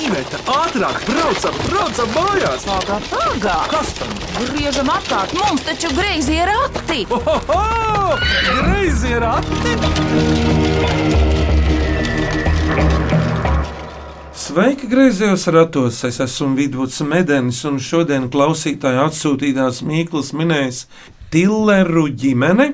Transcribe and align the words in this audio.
Iveta, 0.00 0.38
ātrāk, 0.48 1.02
braucam, 1.04 1.56
braucam 1.66 2.12
mājās! 2.14 2.62
Pagā, 2.64 2.96
pagā! 3.10 3.56
Kas 3.68 3.90
tam? 3.98 4.12
Griežam 4.48 4.88
apkārt, 4.94 5.34
mums 5.36 5.60
taču 5.66 5.90
greizi 5.92 6.38
ir 6.38 6.48
rati! 6.48 7.02
Ohoho! 7.12 8.16
Greizi 8.62 9.12
ir 9.12 9.26
ati! 9.28 9.74
Sveiki, 14.40 14.88
griezījos 14.88 15.44
ratos! 15.52 16.00
Es 16.08 16.16
esmu 16.24 16.54
Vidvuds 16.56 17.02
Medenis, 17.04 17.60
un 17.68 17.76
šodien 17.76 18.30
klausītāju 18.32 19.04
atsūtītās 19.04 19.82
Mīklas 19.84 20.32
minēs 20.32 20.86
Tilleru 21.34 22.06
ģimene. 22.08 22.72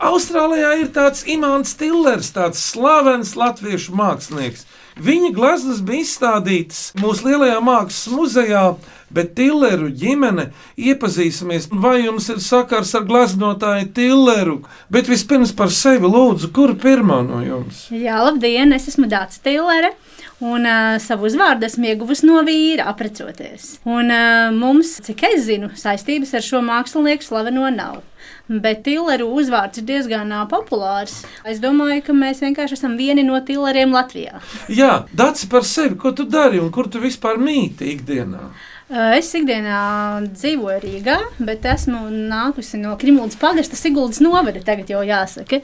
Austrālijā 0.00 0.76
ir 0.84 0.94
tāds 0.94 1.26
Imants 1.28 1.74
Tillers, 1.82 2.30
tāds 2.36 2.62
slavens 2.70 3.34
latviešu 3.36 3.92
mākslinieks. 3.98 4.64
Viņa 5.00 5.30
gleznas 5.32 5.80
bija 5.84 6.04
izstādītas 6.04 6.90
mūsu 7.00 7.30
lielajā 7.30 7.60
mākslas 7.64 8.10
muzejā, 8.12 8.64
bet 9.10 9.32
Tilleru 9.38 9.88
ģimene 9.96 10.50
iepazīsimies. 10.76 11.70
Vai 11.72 12.02
jums 12.02 12.28
ir 12.32 12.42
sakars 12.44 12.92
ar 12.98 13.06
gleznotāju 13.08 13.88
Tilleru? 13.96 14.58
Bet 14.92 15.08
vispirms 15.08 15.54
par 15.56 15.72
sevi 15.72 16.10
lūdzu, 16.10 16.52
kur 16.54 16.74
pirmā 16.80 17.22
no 17.24 17.40
jums? 17.46 17.86
Jā, 17.94 18.20
labdien! 18.26 18.76
Es 18.76 18.90
esmu 18.92 19.08
Dārts 19.10 19.40
Tīlere. 19.44 19.94
Un 20.40 20.64
uh, 20.64 20.94
savu 21.00 21.26
uzvārdu 21.28 21.66
esmu 21.68 21.90
ieguvusi 21.90 22.24
no 22.24 22.40
vīra, 22.46 22.86
aprecoties. 22.88 23.74
Un 23.84 24.08
uh, 24.08 24.48
mums, 24.56 24.94
cik 25.04 25.26
es 25.28 25.44
zinu, 25.48 25.68
saistības 25.76 26.32
ar 26.38 26.44
šo 26.44 26.62
mākslinieku 26.64 27.26
slaveno 27.26 27.68
nav. 27.74 28.00
Bet 28.50 28.80
Tilleru 28.82 29.28
uzvārds 29.38 29.78
ir 29.78 29.84
diezgan 29.86 30.32
populārs. 30.50 31.20
Es 31.46 31.60
domāju, 31.62 32.02
ka 32.08 32.16
mēs 32.16 32.42
vienkārši 32.42 32.74
esam 32.74 32.96
vieni 32.98 33.22
no 33.22 33.38
Tilleriem 33.38 33.94
Latvijā. 33.94 34.40
Jā, 34.66 35.04
Dārts 35.14 35.46
par 35.46 35.62
sevi, 35.62 35.94
ko 35.94 36.10
tu 36.10 36.26
dari 36.26 36.58
un 36.58 36.72
kur 36.74 36.90
tu 36.90 36.98
vispār 36.98 37.38
mīti 37.38 37.92
ikdienā? 37.94 38.50
Uh, 38.90 39.12
Es 39.20 39.28
ikdienā 39.38 39.80
dzīvoju 40.34 40.80
Rīgā, 40.82 41.16
bet 41.46 41.66
esmu 41.70 42.08
nākusi 42.10 42.80
no 42.80 42.96
Krimūdas 42.98 43.38
pagasta 43.38 43.78
Siguldas 43.78 44.18
novada, 44.18 44.58
tagad 44.66 44.90
jau 44.90 45.04
jāsaka. 45.06 45.60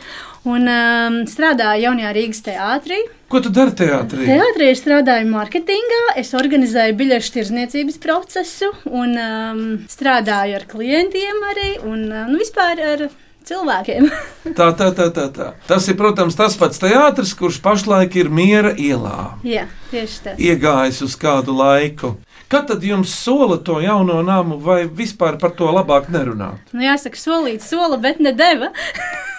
Un 0.46 0.70
um, 0.70 1.16
strādāju 1.27 1.88
jaunajā 1.88 2.12
Rīgas 2.14 2.44
teātrī. 2.47 3.00
Ko 3.27 3.41
tu 3.42 3.50
dari 3.50 3.74
teātrī? 3.74 4.28
Teātrī 4.30 4.70
es 4.70 4.82
strādāju 4.84 5.27
mārketingā, 5.32 6.02
es 6.22 6.30
organizēju 6.38 6.94
biļešu 7.00 7.34
tirdzniecības 7.34 7.98
procesu 8.04 8.70
un 8.86 9.19
um, 9.19 9.64
strādāju 9.91 10.60
ar 10.60 10.66
klientiem 10.70 11.47
arī 11.50 11.70
un 11.82 12.06
uh, 12.06 12.28
nu, 12.30 12.38
vispār 12.38 12.84
ar 12.92 13.08
cilvēkiem. 13.47 14.06
Tā, 14.58 14.70
tā, 14.78 14.92
tā, 14.94 15.08
tā, 15.14 15.27
tā. 15.34 15.48
Tas 15.66 15.91
ir, 15.91 15.98
protams, 15.98 16.38
tas 16.38 16.54
pats 16.58 16.78
teātris, 16.82 17.34
kurš 17.34 17.58
pašlaik 17.64 18.14
ir 18.22 18.30
miera 18.30 18.70
ielā. 18.78 19.34
Jā, 19.47 19.66
tieši 19.91 20.22
tā. 20.22 20.36
Iegājis 20.38 21.02
uz 21.06 21.19
kādu 21.19 21.58
laiku. 21.58 22.14
Kad 22.48 22.66
tad 22.66 22.84
jums 22.84 23.14
sola 23.14 23.56
to 23.56 23.80
jauno 23.80 24.20
namu, 24.22 24.58
vai 24.62 24.84
vispār 24.86 25.34
par 25.42 25.56
to 25.58 25.66
labāk 25.75 26.06
nerunā? 26.14 26.53
Nu, 26.70 26.84
jāsaka, 26.84 27.19
solīt 27.19 27.64
sola, 27.66 27.98
bet 27.98 28.22
ne 28.22 28.30
deva. 28.36 28.70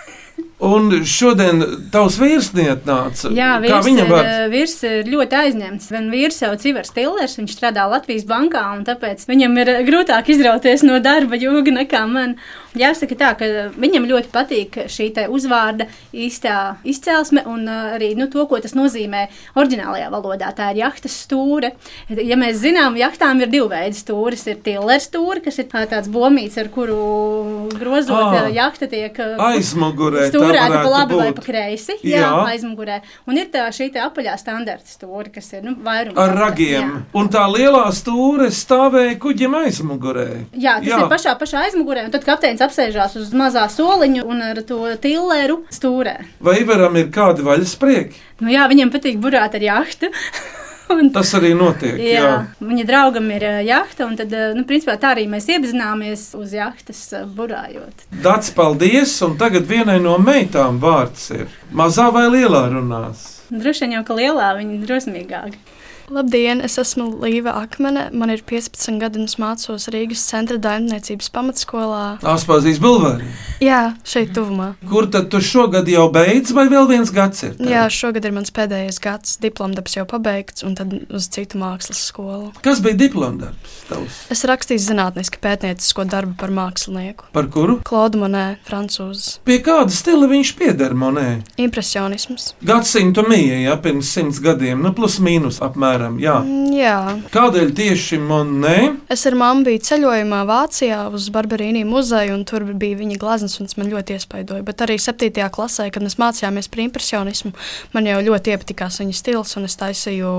Un 0.58 0.90
šodien 1.06 1.60
tavs 1.94 2.16
vīrs 2.18 2.48
nāca. 2.58 3.30
Jā, 3.30 3.60
vīrs 3.62 3.86
viņam 3.86 4.06
ir, 4.08 4.10
var? 4.10 4.26
eh, 4.26 4.48
vīrs 4.50 4.74
ir 4.90 5.04
ļoti 5.06 5.38
aizņemts. 5.38 5.90
Gan 5.94 6.08
vīrs 6.10 6.40
sauc 6.42 6.64
Ivars 6.66 6.90
Tillers, 6.96 7.36
viņš 7.38 7.54
strādā 7.54 7.86
Latvijas 7.86 8.26
bankā, 8.26 8.64
un 8.74 8.82
tāpēc 8.84 9.22
viņam 9.30 9.54
ir 9.62 9.68
grūtāk 9.86 10.32
izrauties 10.34 10.82
no 10.82 10.98
darba 11.00 11.38
jūga 11.38 11.76
nekā 11.84 12.02
man. 12.10 12.34
Jāsaka 12.78 13.16
tā, 13.18 13.30
ka 13.38 13.46
viņam 13.78 14.06
ļoti 14.10 14.32
patīk 14.34 14.80
šī 14.90 15.12
uzvārda 15.30 15.88
īstā 16.14 16.78
izcelsme 16.86 17.42
un 17.46 17.68
uh, 17.70 17.94
arī 17.98 18.16
nu, 18.18 18.28
to, 18.30 18.46
ko 18.50 18.58
tas 18.62 18.74
nozīmē 18.78 19.28
oriģinālajā 19.58 20.10
valodā. 20.14 20.50
Tā 20.58 20.72
ir 20.74 20.82
jahtas 20.84 21.16
stūre. 21.26 21.72
Ja 22.10 22.36
mēs 22.38 22.62
zinām, 22.62 22.98
jahtām 22.98 23.42
ir 23.42 23.50
divi 23.54 23.70
veidi 23.72 23.98
stūres. 23.98 24.46
Ir 24.50 24.58
tillers 24.66 25.08
stūre, 25.10 25.42
kas 25.46 25.58
ir 25.62 25.70
tā- 25.70 25.86
tāds 25.90 26.10
bomīts, 26.10 26.58
ar 26.58 26.70
kuru 26.70 27.70
grozot 27.78 28.18
Ah. 28.18 28.46
ah, 28.46 28.50
jahta 28.50 28.88
tiek 28.90 29.14
Aizmugurē. 29.38 30.30
tā 30.32 30.47
Stūrēta 30.48 30.82
pa 30.84 30.92
labi 30.94 31.18
vai 31.20 31.28
būt. 31.30 31.36
pa 31.40 31.46
kreisi. 31.46 31.96
Jā, 32.04 32.22
Jā. 32.24 32.32
aizmugurē. 32.54 33.00
Un 33.28 33.38
ir 33.38 33.50
tā 33.54 33.66
šī 33.76 33.90
te 33.94 34.00
apaļā 34.04 34.36
standarta 34.40 34.88
stūra, 34.90 35.32
kas 35.34 35.52
ir 35.54 35.64
nu, 35.68 35.76
vairums. 35.84 36.18
Ar 36.18 36.36
ragiem. 36.36 36.92
Jā. 36.98 37.02
Un 37.20 37.30
tā 37.34 37.44
lielā 37.52 37.86
stūre 37.96 38.50
stāvēja 38.54 39.18
kuģim 39.24 39.58
aizmugurē. 39.64 40.28
Jā, 40.54 40.78
tas 40.80 40.92
Jā. 40.92 41.02
ir 41.04 41.12
pašā, 41.12 41.36
pašā 41.40 41.66
aizmugurē, 41.68 42.06
un 42.08 42.12
tad 42.12 42.26
kapteinis 42.28 42.62
apsēžās 42.66 43.18
uz 43.20 43.34
mazā 43.38 43.66
soliņa 43.72 44.24
un 44.26 44.42
ar 44.42 44.62
to 44.68 44.84
tilleru 45.04 45.64
stūrē. 45.74 46.18
Vai 46.42 46.60
Ivaram 46.62 46.96
ir 46.98 47.12
kādi 47.14 47.46
vaļas 47.46 47.76
prieki? 47.80 48.16
Nu, 48.40 48.52
jā, 48.54 48.68
viņam 48.70 48.92
patīk 48.94 49.18
burāt 49.22 49.56
ar 49.58 49.62
jahtu. 49.72 50.12
Un, 50.90 51.10
Tas 51.12 51.34
arī 51.36 51.50
notiek. 51.58 51.98
jā, 52.00 52.22
Jā. 52.24 52.34
viņa 52.64 52.84
draugam 52.88 53.26
ir 53.36 53.44
jahta, 53.68 54.06
un 54.08 54.16
tad, 54.16 54.32
nu, 54.56 54.64
principā, 54.70 54.96
tā 55.02 55.12
arī 55.16 55.26
mēs 55.28 55.50
iepazināmies 55.52 56.30
uz 56.40 56.54
jahtas 56.56 57.02
burājot. 57.36 58.06
Dārts, 58.24 58.54
paldies! 58.56 59.18
Un 59.28 59.36
tagad 59.38 59.68
vienai 59.68 59.98
no 60.00 60.18
meitām 60.18 60.80
vārds 60.80 61.30
ir 61.36 61.48
mazā 61.76 62.08
vai 62.16 62.28
lielā 62.32 62.70
runās. 62.72 63.26
Droši 63.52 63.86
vien 63.86 63.98
jau, 63.98 64.04
ka 64.08 64.16
lielā 64.16 64.54
viņa 64.60 64.78
ir 64.80 64.86
drosmīgāka. 64.88 65.60
Labdien, 66.08 66.62
es 66.64 66.78
esmu 66.80 67.10
Līva 67.20 67.52
Akmene. 67.60 68.06
Man 68.16 68.32
ir 68.32 68.40
15 68.48 68.96
gadi 69.02 69.20
un 69.20 69.26
es 69.28 69.34
mācos 69.42 69.90
Rīgas 69.92 70.22
centra 70.30 70.56
daļniecības 70.64 71.28
pamatskolā. 71.36 72.04
Aspazīs 72.24 72.78
Bulvārī. 72.80 73.28
Jā, 73.60 73.98
šeit 74.08 74.32
tuvumā. 74.38 74.70
Kur 74.88 75.10
tad 75.12 75.28
tu 75.34 75.42
šogad 75.44 75.90
jau 75.92 76.06
beidz, 76.14 76.54
vai 76.56 76.70
vēl 76.72 76.88
viens 76.88 77.12
gads 77.12 77.44
ir? 77.44 77.58
tev? 77.58 77.68
Jā, 77.68 77.84
šogad 77.92 78.24
ir 78.24 78.36
mans 78.38 78.54
pēdējais 78.56 79.02
gads, 79.04 79.34
diplomdarbs 79.44 79.98
jau 79.98 80.06
pabeigts, 80.08 80.64
un 80.64 80.78
tad 80.80 80.96
uz 81.12 81.28
citu 81.34 81.60
mākslas 81.60 82.00
skolu. 82.08 82.54
Kas 82.64 82.80
bija 82.86 82.96
diplomdarbs 83.04 83.76
tavs? 83.90 84.22
Es 84.32 84.46
rakstīju 84.48 84.86
zinātniski 84.86 85.44
pētniecisko 85.44 86.08
darbu 86.08 86.38
par 86.40 86.56
mākslinieku. 86.56 87.28
Par 87.36 87.52
kuru? 87.52 87.82
Klaudu 87.84 88.24
Monē, 88.24 88.46
francūzs. 88.70 89.42
Pie 89.44 89.60
kāda 89.66 89.92
stila 89.92 90.32
viņš 90.32 90.54
pieder 90.56 90.96
monē? 90.96 91.28
Impresionisms. 91.60 92.54
Gadsimta 92.64 93.28
mīja, 93.28 93.60
ja 93.66 93.76
pirms 93.84 94.16
simts 94.16 94.40
gadiem, 94.40 94.80
nu 94.88 94.96
plus 94.96 95.20
mīnus 95.20 95.60
apmēram, 95.66 95.97
jā. 96.22 96.38
Mm, 96.44 96.68
Jā, 96.78 96.98
Kādēļ 97.34 97.72
tieši 97.78 98.18
monē? 98.22 98.76
es 99.10 99.24
ar 99.26 99.36
mammu 99.40 99.66
biju 99.66 99.80
ceļojumā 99.88 100.42
Vācijā 100.46 101.00
uz 101.16 101.30
Barbarīnī 101.34 101.82
muzeju, 101.88 102.36
un 102.38 102.44
tur 102.46 102.66
bija 102.78 103.00
viņa 103.00 103.18
gleznas, 103.22 103.56
un 103.60 103.66
tas 103.70 103.78
man 103.80 103.90
ļoti 103.90 104.18
iespaidoja. 104.18 104.64
Bet 104.68 104.84
arī 104.86 104.98
7. 105.02 105.32
klasē, 105.50 105.88
kad 105.92 106.04
mēs 106.06 106.18
mācījāmies 106.22 106.70
par 106.70 106.84
impresionismu, 106.86 107.54
man 107.96 108.10
jau 108.12 108.20
ļoti 108.30 108.54
iepatikās 108.54 109.00
viņa 109.02 109.16
stils, 109.18 109.56
un 109.58 109.66
es 109.66 109.78
taisīju 109.80 110.34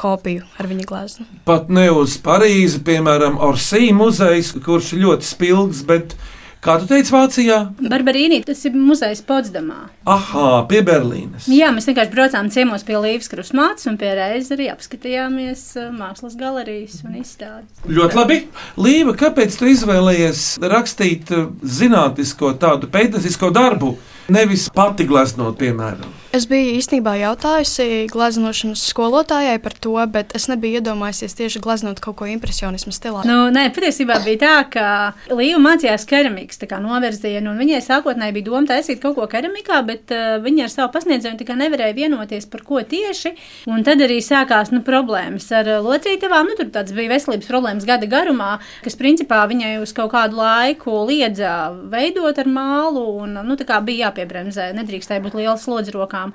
kopiju 0.00 0.42
ar 0.58 0.70
viņa 0.70 0.86
gleznu. 0.90 1.26
Pat 1.46 1.68
ne 1.70 1.86
uz 1.94 2.16
Parīzi, 2.24 2.80
piemēram, 2.86 3.38
Orsī 3.38 3.92
muzejs, 3.94 4.54
kurš 4.64 4.94
ir 4.96 5.04
ļoti 5.06 5.28
spilgts, 5.28 5.84
bet 5.86 6.16
kā 6.64 6.76
tu 6.80 6.88
teici 6.90 7.12
Vācijā? 7.14 7.58
Barbarīnī 7.92 8.40
tas 8.46 8.62
ir 8.68 8.76
muzejs 8.76 9.22
Potsdamā. 9.26 9.86
Aha, 10.08 10.64
pie 10.70 10.82
Berlīnes. 10.86 11.48
Jā, 11.52 11.70
mēs 11.74 11.88
vienkārši 11.90 12.12
braucām 12.14 12.50
ciemos 12.54 12.86
pie 12.86 12.98
Līves 13.02 13.30
krustmātes 13.32 13.88
un 13.90 13.98
pie 14.00 14.12
reizes 14.18 14.52
arī 14.56 14.68
apskatījāmies 14.72 15.64
ā, 15.80 15.88
mākslas 15.94 16.36
galerijas 16.40 17.00
un 17.06 17.18
izstādes. 17.20 17.82
Ļoti 17.86 18.20
labi. 18.20 18.40
Līva, 18.80 19.16
kāpēc 19.18 19.56
tu 19.58 19.70
izvēlējies 19.72 20.44
rakstīt 20.62 21.32
eh, 21.34 21.48
zinātnisko 21.78 22.54
tādu 22.60 22.90
pētniecisko 22.92 23.52
darbu, 23.54 23.96
nevis 24.32 24.68
pati 24.74 25.06
gleznot, 25.08 25.58
piemēram? 25.60 26.25
Es 26.36 26.44
biju 26.44 26.74
īstenībā 26.76 27.14
jautājusi 27.16 28.06
gleznošanas 28.12 28.82
skolotājai 28.90 29.56
par 29.64 29.72
to, 29.80 29.94
bet 30.12 30.34
es 30.36 30.50
nebiju 30.50 30.82
iedomājusies 30.82 31.32
tieši 31.38 31.62
gleznot 31.64 32.00
kaut 32.04 32.18
ko 32.18 32.26
impresionismu 32.28 32.92
stilā. 32.92 33.22
Nu, 33.24 33.46
nē, 33.54 33.70
patiesībā 33.72 34.18
bija 34.20 34.40
tā, 34.42 34.56
ka 34.74 34.88
Līva 35.32 35.56
mācījās 35.64 36.04
keramikas 36.08 36.60
novirzienu, 36.82 37.54
un 37.54 37.60
viņai 37.62 37.80
sākotnēji 37.86 38.34
bija 38.36 38.46
doma 38.50 38.68
taisīt 38.68 39.00
kaut 39.00 39.16
ko 39.16 39.24
keramikā, 39.32 39.78
bet 39.88 40.12
uh, 40.12 40.36
viņa 40.44 40.66
ar 40.66 40.74
savu 40.74 40.90
pasniedzēju 40.98 41.56
nevarēja 41.56 41.96
vienoties 41.96 42.44
par 42.52 42.66
ko 42.68 42.82
tieši. 42.84 43.32
Un 43.72 43.86
tad 43.86 44.04
arī 44.04 44.18
sākās 44.20 44.74
nu, 44.74 44.82
problēmas 44.84 45.48
ar 45.56 45.72
locītavām. 45.86 46.52
Nu, 46.52 46.58
tur 46.60 46.68
tāds 46.74 46.92
bija 46.92 47.14
veselības 47.14 47.48
problēmas 47.48 47.88
gada 47.88 48.10
garumā, 48.12 48.58
kas 48.84 48.98
principā 49.00 49.40
viņai 49.48 49.78
uz 49.80 49.96
kaut 49.96 50.12
kādu 50.12 50.36
laiku 50.42 51.00
liedza 51.08 51.72
veidot 51.88 52.36
ar 52.44 52.52
mālu, 52.52 53.06
un 53.24 53.40
nu, 53.40 53.56
bija 53.56 54.10
jāpiebremzē, 54.10 54.72
nedrīkstēja 54.76 55.24
būt 55.24 55.40
liels 55.40 55.64
slodzi 55.64 55.96
rokām. 55.96 56.25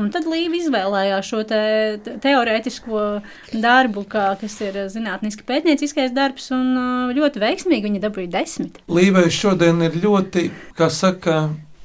Un 0.00 0.10
tad 0.14 0.26
Līva 0.30 0.58
izvēlējās 0.60 1.30
šo 1.30 1.42
te, 1.48 1.60
te- 2.04 2.16
teorētisko 2.22 3.02
darbu, 3.62 4.04
kā, 4.10 4.28
kas 4.40 4.58
ir 4.66 4.78
zinātniski 4.92 5.46
pētnieciskais 5.48 6.14
darbs, 6.16 6.50
un 6.54 6.70
ā, 6.76 6.86
ļoti 7.16 7.42
veiksmīgi 7.42 7.88
viņa 7.88 8.04
dabūja 8.06 8.32
desmit. 8.38 8.78
Līvai 8.90 9.26
šodien 9.34 9.82
ir 9.86 9.98
ļoti, 10.02 10.48
kā 10.78 10.90
saka, 10.92 11.40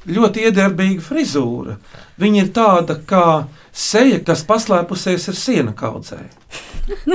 ļoti 0.05 0.45
iedarbīga 0.49 1.01
frizūra. 1.01 1.79
Viņa 2.21 2.43
ir 2.43 2.51
tāda 2.55 2.99
kā 3.09 3.25
seja, 3.75 4.21
kas 4.23 4.45
paslēpusies 4.47 5.25
ar 5.31 5.35
siena 5.35 5.73
kaudzē. 5.75 6.21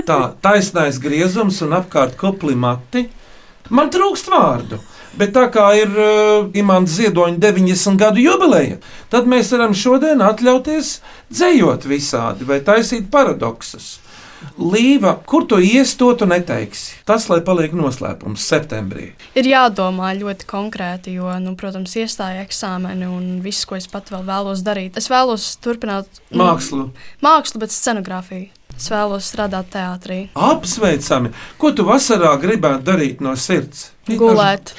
Tā 0.05 0.19
taisnais 0.43 0.99
griezums 1.01 1.61
un 1.63 1.77
apkārt 1.79 2.17
kopli 2.19 2.57
mati. 2.59 3.07
Man 3.71 3.91
trūkst 3.95 4.29
vārdu. 4.33 4.81
Bet 5.19 5.33
tā 5.35 5.47
kā 5.51 5.65
ir 5.79 5.91
uh, 5.91 6.51
imants 6.55 6.95
ziedoņa 6.99 7.41
90 7.43 7.99
gadu 7.99 8.23
jubileja, 8.23 8.79
tad 9.11 9.27
mēs 9.31 9.51
varam 9.55 9.75
šodien 9.75 10.23
atļauties 10.23 10.93
dzējot 11.33 11.89
visādi 11.91 12.47
vai 12.47 12.61
taisīt 12.67 13.11
paradoksus. 13.11 13.97
Līva, 14.57 15.15
kur 15.29 15.45
tu 15.49 15.59
ies, 15.61 15.93
to 16.01 16.09
tu 16.17 16.25
neteiksi. 16.29 16.95
Tas, 17.09 17.27
lai 17.29 17.43
paliek 17.45 17.75
noslēpums 17.77 18.47
septembrī. 18.49 19.11
Ir 19.37 19.49
jādomā 19.51 20.15
ļoti 20.17 20.49
konkrēti, 20.49 21.17
jo, 21.19 21.29
nu, 21.45 21.53
protams, 21.61 21.93
iestāja 22.01 22.47
eksāmeni 22.47 23.09
un 23.09 23.27
viss, 23.45 23.67
ko 23.69 23.77
es 23.77 23.89
pat 23.91 24.09
vēl 24.13 24.25
vēlos 24.29 24.65
darīt. 24.65 24.97
Es 24.97 25.11
vēlos 25.13 25.51
turpināt 25.61 26.23
nu, 26.31 26.47
Mākslu. 26.47 26.89
mākslu, 27.25 27.61
bet 27.61 27.77
scenogrāfiju. 27.77 28.49
Es 28.81 28.89
vēlos 28.89 29.27
strādāt 29.29 29.67
teātrī, 29.75 30.21
Apsveicami! 30.41 31.35
Ko 31.61 31.75
tu 31.77 31.85
vasarā 31.85 32.33
gribētu 32.41 32.87
darīt 32.87 33.21
no 33.21 33.35
sirds? 33.37 33.91
gulēt. 34.09 34.73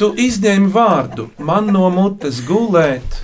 Tu 0.00 0.10
izņēmi 0.26 0.72
vārdu 0.74 1.30
man 1.38 1.70
no 1.72 1.86
mutes 1.94 2.42
gulēt. 2.44 3.22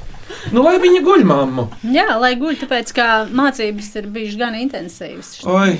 Nu, 0.55 0.63
lai 0.63 0.77
viņa 0.81 1.01
guļ, 1.05 1.25
mammu. 1.27 1.67
Jā, 1.91 2.07
lai 2.23 2.37
guļ, 2.39 2.61
tāpēc 2.63 2.93
ka 2.95 3.07
mācības 3.35 3.89
ir 3.99 4.07
bijušas 4.15 4.39
gan 4.41 4.55
intensīvas. 4.63 5.33
Oi, 5.51 5.75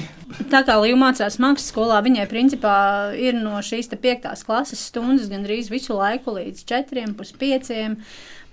Tā 0.51 0.61
kā 0.67 0.77
Līja 0.79 0.99
mācās 0.99 1.39
mākslas 1.43 1.71
skolā, 1.73 1.97
viņai 2.07 2.27
principā 2.31 2.75
ir 3.19 3.35
no 3.39 3.59
šīs 3.65 3.91
piektās 3.99 4.45
klases 4.47 4.83
stundas 4.91 5.31
gandrīz 5.31 5.71
visu 5.73 5.97
laiku 5.99 6.37
līdz 6.37 6.63
četriem, 6.71 7.17
puspieciem. 7.19 7.97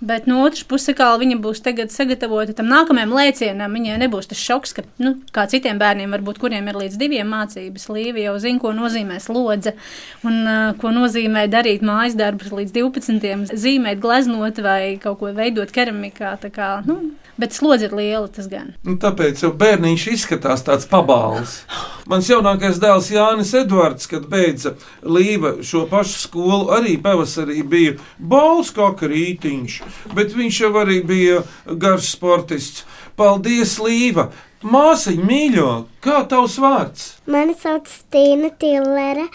Bet 0.00 0.28
no 0.30 0.44
otras 0.46 0.62
puses, 0.62 0.94
kā 0.94 1.08
viņa 1.18 1.40
būs 1.42 1.58
tagad 1.64 1.90
sagatavota 1.90 2.54
tam 2.54 2.68
nākamajam 2.70 3.10
lēcienam, 3.16 3.72
viņai 3.74 3.96
nebūs 4.04 4.30
tas 4.30 4.38
šoks, 4.38 4.76
ka, 4.76 4.84
nu, 5.02 5.16
kā 5.34 5.48
citiem 5.50 5.80
bērniem, 5.80 6.12
varbūt, 6.14 6.38
kuriem 6.38 6.70
ir 6.70 6.78
līdz 6.84 6.98
diviem 7.00 7.26
mācības, 7.34 7.88
Līva 7.90 8.22
jau 8.22 8.36
zina, 8.38 8.62
ko 8.62 8.70
nozīmē 8.76 9.18
slodze 9.22 9.74
un 10.22 10.38
uh, 10.44 10.76
ko 10.78 10.92
nozīmē 10.94 11.48
darīt 11.50 11.82
mājas 11.82 12.14
darbus 12.18 12.54
līdz 12.54 12.76
12, 12.78 13.56
zīmēt, 13.58 13.98
gleznot 14.02 14.62
vai 14.62 14.98
kaut 15.02 15.18
ko 15.18 15.32
veidot 15.34 15.74
keramikā. 15.74 16.36
Kā, 16.54 16.68
nu, 16.86 17.00
bet 17.38 17.54
slodze 17.54 17.88
ir 17.88 17.98
liela, 17.98 18.28
tas 18.30 18.46
gan. 18.50 18.76
nu, 18.86 18.94
tāpēc 19.02 19.42
jau 19.42 19.50
bērniņš 19.58 20.06
izskatās 20.14 20.62
tāds 20.66 20.86
pabāls. 20.90 21.64
Mans 22.08 22.30
jaunākais 22.30 22.78
dēls 22.80 23.10
Jānis 23.12 23.50
Edvards, 23.58 24.06
kad 24.08 24.30
beidza 24.30 24.76
Līva 25.02 25.58
šo 25.66 25.84
pašu 25.90 26.22
skolu, 26.22 26.70
arī 26.78 26.94
pavasarī 27.02 27.60
bija 27.66 27.98
balss 28.18 28.72
kā 28.72 28.88
rītiņš, 28.96 29.80
bet 30.14 30.34
viņš 30.36 30.60
jau 30.64 30.74
arī 30.82 31.00
bija 31.06 31.42
garš 31.66 32.12
sportists. 32.16 32.84
Paldies, 33.18 33.78
Līva! 33.82 34.28
Māsiņa 34.58 35.22
mīļo, 35.22 35.66
kā 36.02 36.24
tavs 36.26 36.56
vārds? 36.58 37.02
Mani 37.30 37.54
sauc 37.54 37.86
Stīna 37.86 38.50
Tillere. 38.58 39.28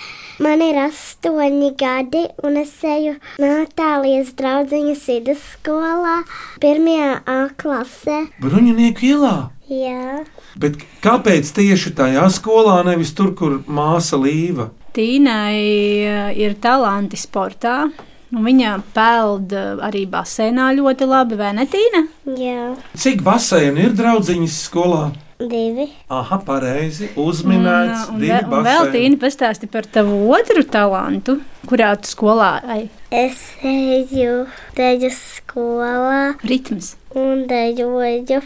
Man 0.44 0.60
ir 0.66 0.82
astoņi 0.82 1.70
gadi, 1.80 2.26
un 2.44 2.60
es 2.60 2.74
eju 2.84 3.16
Natālijas 3.40 4.34
draugiņas 4.36 5.08
vidusskolā, 5.08 6.18
pirmajā 6.60 7.14
A 7.24 7.40
klasē. 7.56 8.20
Bruņinieku 8.44 9.14
ielā! 9.14 9.36
Jā, 9.72 10.26
Bet 10.60 10.82
kāpēc 11.02 11.50
tieši 11.56 11.94
tajā 11.98 12.28
skolā, 12.34 12.82
nevis 12.86 13.14
tur, 13.18 13.32
kur 13.38 13.62
māsa 13.66 14.20
Līva? 14.22 14.70
Tīnai 14.94 15.56
eh, 15.58 16.28
ir 16.44 16.58
talanti 16.62 17.18
sportā. 17.18 17.88
Un 18.34 18.44
Viņa 18.46 18.72
peld 18.94 19.52
arī 19.86 20.06
basēnā 20.10 20.72
ļoti 20.78 21.06
labi, 21.08 21.36
vai 21.38 21.52
ne, 21.54 21.66
Tīna? 21.70 22.04
jā, 22.40 22.76
Cik 22.98 23.22
baseini 23.24 23.86
ir 23.90 23.94
draudziņas 24.00 24.56
skolā? 24.70 25.12
divi. 25.44 25.90
Aha, 26.10 26.38
pareizi. 26.46 27.10
Uzminēts, 27.20 28.06
un, 28.08 28.14
un, 28.16 28.20
divi 28.22 28.32
ve- 28.32 28.46
un 28.46 28.52
vēl 28.64 28.64
baseini. 28.64 28.94
Tīna 28.94 29.18
pastāsti 29.20 29.68
par 29.68 29.84
tavu 29.92 30.32
otru 30.32 30.64
talantu, 30.64 31.36
kurā 31.68 31.90
tu 32.00 32.08
skolā 32.08 32.62
ej. 32.78 32.86
Es 33.12 33.42
eju 33.62 34.46
deju 34.78 35.10
skolā 35.12 36.36
Ritms. 36.48 36.94
un 37.16 37.44
dejoju, 37.48 38.40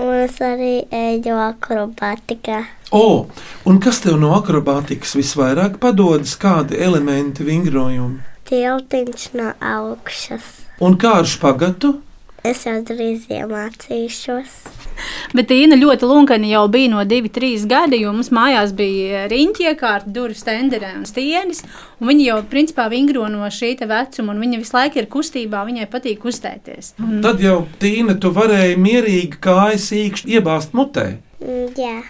un 0.00 0.12
es 0.24 0.38
arī 0.42 0.82
eju 0.90 1.36
akrobatikā. 1.46 2.64
O, 2.90 3.28
un 3.64 3.78
kas 3.78 4.00
tev 4.02 4.18
no 4.18 4.32
akrobātikas 4.40 5.14
visvairāk 5.14 5.78
padodas? 5.78 6.34
Kādi 6.36 6.80
elementi, 6.82 7.44
vingrojumi? 7.46 8.18
Tiltiņš 8.50 9.26
no 9.38 9.52
augšas. 9.62 10.46
Un 10.82 10.96
kā 10.98 11.20
ar 11.20 11.28
špagatu? 11.28 12.00
Es 12.42 12.64
jau 12.64 12.78
drīz 12.82 13.28
iemācīšos. 13.30 14.54
Bet 15.36 15.46
Tīna 15.50 15.76
ļoti 15.78 16.08
lunkani 16.08 16.50
jau 16.50 16.64
bija 16.72 16.90
no 16.90 17.04
2, 17.06 17.30
3 17.36 17.66
gadi, 17.68 18.00
jo 18.02 18.14
mums 18.16 18.30
mājās 18.34 18.72
bija 18.76 19.26
riņķi 19.30 19.68
iekārta, 19.70 20.10
durvis, 20.14 20.42
tenderē 20.46 20.94
un 20.98 21.04
stieņas. 21.08 21.62
Un 22.00 22.10
viņa 22.10 22.26
jau 22.26 22.38
principā 22.50 22.88
vingro 22.92 23.28
no 23.30 23.44
šī 23.44 23.74
vecuma, 23.84 24.32
un 24.34 24.42
viņa 24.42 24.62
visu 24.62 24.76
laiku 24.76 25.02
ir 25.02 25.10
kustībā, 25.12 25.62
viņai 25.68 25.86
patīk 25.92 26.18
kustēties. 26.24 26.94
Un, 27.04 27.20
Tad 27.22 27.44
jau 27.44 27.60
Tīna, 27.78 28.16
tu 28.18 28.32
varēji 28.34 28.80
mierīgi 28.80 29.38
kājas 29.44 29.90
īkšķi 29.94 30.40
iebāzt 30.40 30.74
mutē. 30.74 31.06
Mm, 31.44 31.70
Jā, 31.78 32.00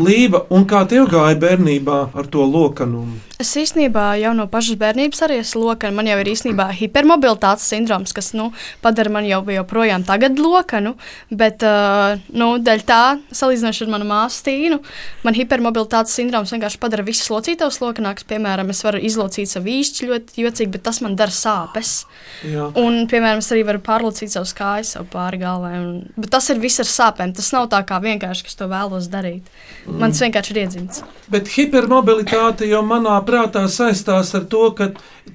Līva, 0.00 0.44
un 0.54 0.64
kā 0.68 0.84
tev 0.88 1.08
gāja 1.10 1.36
bērnībā 1.40 1.98
ar 2.16 2.28
to 2.30 2.44
lokanumu? 2.46 3.18
Es 3.40 3.54
īstenībā 3.56 4.18
jau 4.20 4.34
no 4.36 4.44
pašas 4.52 4.76
bērnības 4.80 5.22
arī 5.24 5.38
esmu 5.40 5.62
lokana. 5.64 5.94
Man 5.96 6.08
jau 6.10 6.18
ir 6.20 6.28
īstenībā 6.28 6.66
hipermobilitātes 6.76 7.64
sindroms, 7.72 8.12
kas 8.16 8.34
nu, 8.36 8.50
padara 8.84 9.12
mani 9.12 9.30
jau 9.30 9.40
joprojām 9.48 10.04
tagad 10.04 10.36
lokanu. 10.36 10.92
Bet, 11.32 11.64
uh, 11.64 12.20
nu, 12.36 12.50
dēļ 12.60 12.84
tā, 12.84 13.00
salīdzinot 13.32 13.80
ar 13.86 13.92
manu 13.94 14.08
māsu 14.10 14.44
Tīnu, 14.44 14.80
man 15.24 15.38
hipermobilitātes 15.38 16.18
sindroms 16.20 16.52
vienkārši 16.52 16.80
padara 16.82 17.06
visus 17.06 17.32
locītavus 17.32 17.80
lokanākus. 17.80 18.28
Piemēram, 18.28 18.74
es 18.74 18.84
varu 18.84 19.00
izlocīt 19.08 19.48
savu 19.48 19.72
īšķi 19.72 20.10
ļoti 20.12 20.44
jocīgi, 20.44 20.74
bet 20.76 20.84
tas 20.90 21.00
man 21.04 21.16
dara 21.16 21.32
sāpes. 21.32 21.94
Jā. 22.44 22.68
Un, 22.76 23.06
piemēram, 23.08 23.40
es 23.40 23.48
arī 23.56 23.64
varu 23.72 23.80
pārlocīt 23.88 24.36
savus 24.36 24.52
kājas 24.56 24.94
sev 24.98 25.08
pāri 25.12 25.40
galvai. 25.40 25.78
Un, 25.80 25.92
bet 26.20 26.28
tas 26.36 26.52
ir 26.52 26.60
viss 26.60 26.84
ar 26.84 26.92
sāpēm. 26.92 27.32
Tas 27.40 27.52
nav 27.56 27.72
tā 27.72 27.80
kā 27.88 28.02
vienkārši, 28.04 28.50
kas 28.50 28.60
to 28.60 28.68
vēlos 28.68 29.08
darīt. 29.08 29.48
Man 29.86 30.12
tas 30.12 30.20
vienkārši 30.22 30.52
ir 30.54 30.60
iedzimts. 30.64 31.02
Bet 31.30 31.48
hipermobilitāte 31.54 32.68
jau 32.68 32.82
manā 32.86 33.16
prātā 33.26 33.64
saistās 33.70 34.32
ar 34.36 34.44
to, 34.50 34.68
ka 34.76 34.90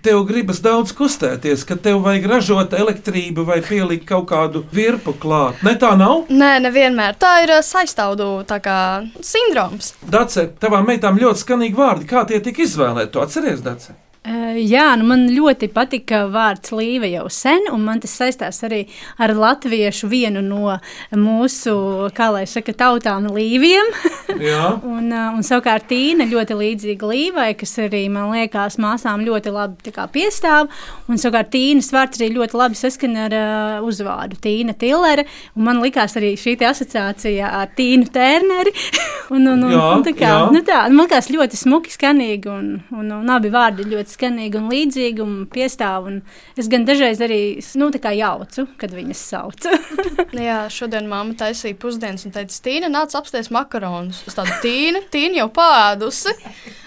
tev 0.05 0.23
gribas 0.29 0.61
daudz 0.63 0.93
kustēties, 0.95 1.65
ka 1.67 1.77
tev 1.81 2.01
vajag 2.05 2.27
ražot 2.29 2.75
elektrību 2.77 3.45
vai 3.47 3.59
pielikt 3.65 4.07
kaut 4.09 4.27
kādu 4.31 4.63
virpu 4.75 5.15
klāt. 5.19 5.61
Ne 5.65 5.75
tā 5.81 5.95
nav? 5.99 6.29
Nē, 6.29 6.55
nevienmēr. 6.67 7.17
Tā 7.19 7.35
ir 7.45 7.55
ā, 7.57 7.61
saistaudu 7.65 8.29
tā 8.47 8.61
kā, 8.63 8.79
sindroms. 9.23 9.93
Dace, 10.05 10.49
tavām 10.61 10.87
meitām 10.91 11.19
ļoti 11.21 11.45
skanīgi 11.45 11.79
vārdi. 11.79 12.09
Kā 12.09 12.25
tie 12.29 12.41
tika 12.43 12.65
izvēlēti? 12.65 13.13
Tu 13.15 13.23
atceries, 13.23 13.63
Dace? 13.65 13.97
Eh, 14.25 14.57
Jā, 14.65 14.87
nu 14.97 15.05
man 15.05 15.27
ļoti 15.29 15.67
patika 15.69 16.23
vārds 16.31 16.71
Līva 16.73 17.05
jau 17.05 17.27
sen, 17.29 17.67
un 17.69 17.83
man 17.85 17.99
tas 18.01 18.15
saistās 18.17 18.63
arī 18.65 18.81
ar 19.21 19.35
latviešu 19.37 20.09
vienu 20.09 20.41
no 20.41 20.73
mūsu, 21.13 21.75
kā 22.15 22.31
lai 22.33 22.45
saka, 22.49 22.73
tautām 22.73 23.27
līviem. 23.35 23.91
Un, 24.35 25.11
uh, 25.13 25.35
un 25.37 25.43
savukārt 25.45 25.85
Tīna 25.87 26.25
ļoti 26.27 26.55
līdzīga 26.57 27.07
Līvai, 27.07 27.47
kas 27.59 27.75
arī, 27.79 28.01
man 28.11 28.31
liekas, 28.33 28.75
māsām 28.81 29.21
ļoti 29.23 29.53
labi 29.53 29.93
kā 29.95 30.07
piestāv. 30.11 30.67
Un 31.07 31.21
savukārt 31.21 31.51
Tīnas 31.53 31.91
vārds 31.93 32.19
arī 32.19 32.31
ļoti 32.33 32.57
labi 32.57 32.79
saskana 32.79 33.27
ar 33.27 33.35
uh, 33.37 33.85
uzvārdu 33.87 34.39
Tīna 34.41 34.75
Tillere. 34.81 35.27
Un 35.55 35.67
man 35.69 35.79
likās 35.83 36.17
arī 36.19 36.33
šī 36.39 36.57
asociācija 36.67 37.53
ar 37.61 37.71
Tīnu 37.77 38.09
Tērneri. 38.11 38.73
un, 39.35 39.45
un, 39.45 39.63
un, 39.69 39.75
Jā, 39.75 39.85
un, 39.93 40.05
tā 40.05 40.15
kā, 40.17 40.33
jā. 40.33 40.41
nu 40.53 40.63
tā, 40.65 40.81
man 40.89 41.05
liekas 41.05 41.31
ļoti 41.31 41.61
smuki 41.61 41.93
skanīgi, 41.93 42.51
un, 42.51 42.71
un, 42.97 43.13
un 43.21 43.33
abi 43.37 43.53
vārdi 43.53 43.87
ļoti 43.93 44.14
skanīgi 44.15 44.59
un 44.59 44.69
līdzīgi 44.71 45.23
un 45.23 45.35
piestāv. 45.51 46.09
Un 46.09 46.21
es 46.59 46.69
gan 46.71 46.87
dažreiz 46.87 47.21
arī, 47.23 47.41
nu, 47.79 47.91
jaucu, 48.15 48.67
kad 48.81 48.95
viņas 48.95 49.25
sauc. 49.31 49.67
Jā, 50.47 50.65
šodien 50.73 51.09
mamma 51.11 51.35
taisīja 51.39 51.77
pusdienas 51.79 52.25
un 52.27 52.33
teica, 52.35 52.57
Tīna, 52.65 52.89
nāc 52.91 53.13
apsties 53.17 53.51
makaronus. 53.53 54.23
Es 54.27 54.37
tādu 54.37 54.55
Tīna, 54.63 55.03
Tīna 55.13 55.43
jau 55.43 55.51
pādusi. 55.55 56.33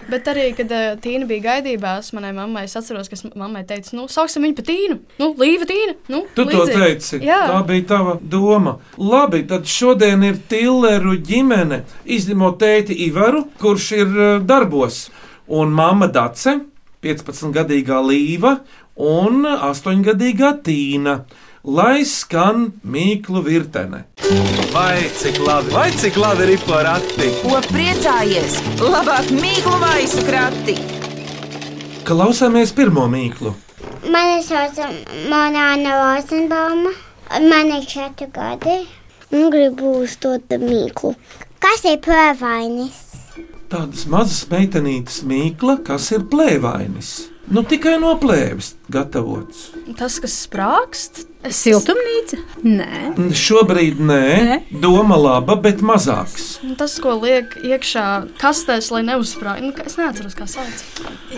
Bet 0.08 0.28
arī, 0.32 0.46
kad 0.56 0.70
uh, 0.72 0.94
Tīna 1.04 1.26
bija 1.28 1.44
gaidībās, 1.50 2.14
manai 2.16 2.30
mammai, 2.32 2.64
es 2.64 2.76
atceros, 2.80 3.10
ka 3.12 3.18
mammai 3.36 3.64
teicu, 3.68 3.92
nu, 3.98 4.06
sauksim 4.08 4.46
viņu 4.46 4.56
par 4.56 4.66
Tīnu. 4.70 4.96
Nu, 5.20 5.30
Līva 5.36 5.68
Tīna. 5.68 5.96
Nu, 6.08 6.22
Tu 6.32 6.46
to 6.48 6.62
līdzīgi. 6.64 6.78
teici. 6.80 7.20
Jā. 7.26 7.42
Tā 7.50 7.58
bija 7.68 7.84
tava 7.92 8.16
doma. 8.22 8.78
Labi, 8.96 9.42
tad 9.50 9.68
šodien 9.68 10.24
ir 10.24 10.40
Tilleru 10.48 11.18
ģimene, 11.28 11.82
izņemot 12.08 12.56
tēti 12.62 12.96
Ivaru, 13.08 13.44
kurš 13.60 13.90
ir 13.98 14.08
eh, 14.16 14.32
darbos, 14.48 15.06
un 15.60 15.76
mamma 15.76 16.08
Dace, 16.12 16.56
15-gadīgā 17.04 17.98
Līva 18.02 18.58
un 18.98 19.44
8-gadīgā 19.46 20.56
Tīna. 20.66 21.20
Lai 21.68 22.04
skan 22.06 22.68
mīklu 22.86 23.42
virtene. 23.44 24.04
Vai 24.72 25.08
cik 25.18 25.40
labi, 25.42 25.72
vai 25.74 25.88
cik 25.92 26.16
labi 26.20 26.46
ir 26.54 26.62
porakti? 26.64 27.30
Ko 27.42 27.58
priecājies? 27.68 28.60
Labāk 28.80 29.32
mīklu 29.34 29.74
maisu 29.82 30.24
krati! 30.26 30.76
Klausāmies 32.08 32.72
pirmo 32.72 33.04
mīklu. 33.10 33.52
Mani 34.08 34.40
sauc 34.46 34.78
Monāna 35.28 35.98
Rozenbauma. 35.98 36.94
Man 37.44 37.74
ir 37.76 37.84
četri 37.90 38.30
gadi. 38.32 38.78
Un 39.34 39.50
gribu 39.52 39.98
uzdot 40.04 40.56
mīklu. 40.62 41.12
Kas 41.60 41.84
ir 41.90 42.00
plēvainis? 42.06 43.07
Tādas 43.68 44.06
mazas 44.08 44.46
meitenītes 44.48 45.18
mīkla, 45.28 45.74
kas 45.84 46.06
ir 46.16 46.22
plēvainis. 46.32 47.10
Nu, 47.48 47.62
tikai 47.64 47.96
no 48.00 48.12
plēves 48.20 48.74
gatavots. 48.92 49.70
Tas, 49.96 50.18
kas 50.20 50.34
sprākst, 50.44 51.24
Siltumnīca? 51.48 52.40
Nē. 52.66 53.12
Šobrīd 53.38 54.00
nē, 54.02 54.22
Nē. 54.48 54.56
doma 54.82 55.16
laba, 55.16 55.54
bet 55.62 55.80
mazāks. 55.86 56.58
Nu, 56.66 56.74
Tas, 56.78 56.96
ko 57.00 57.14
liek 57.22 57.54
iekšā 57.62 58.04
kastēs, 58.40 58.90
lai 58.92 59.04
neuzsprāgtu, 59.06 59.68
nu, 59.70 59.86
es 59.86 59.94
neatceros, 60.00 60.34
kā 60.36 60.48
sauc. 60.50 60.82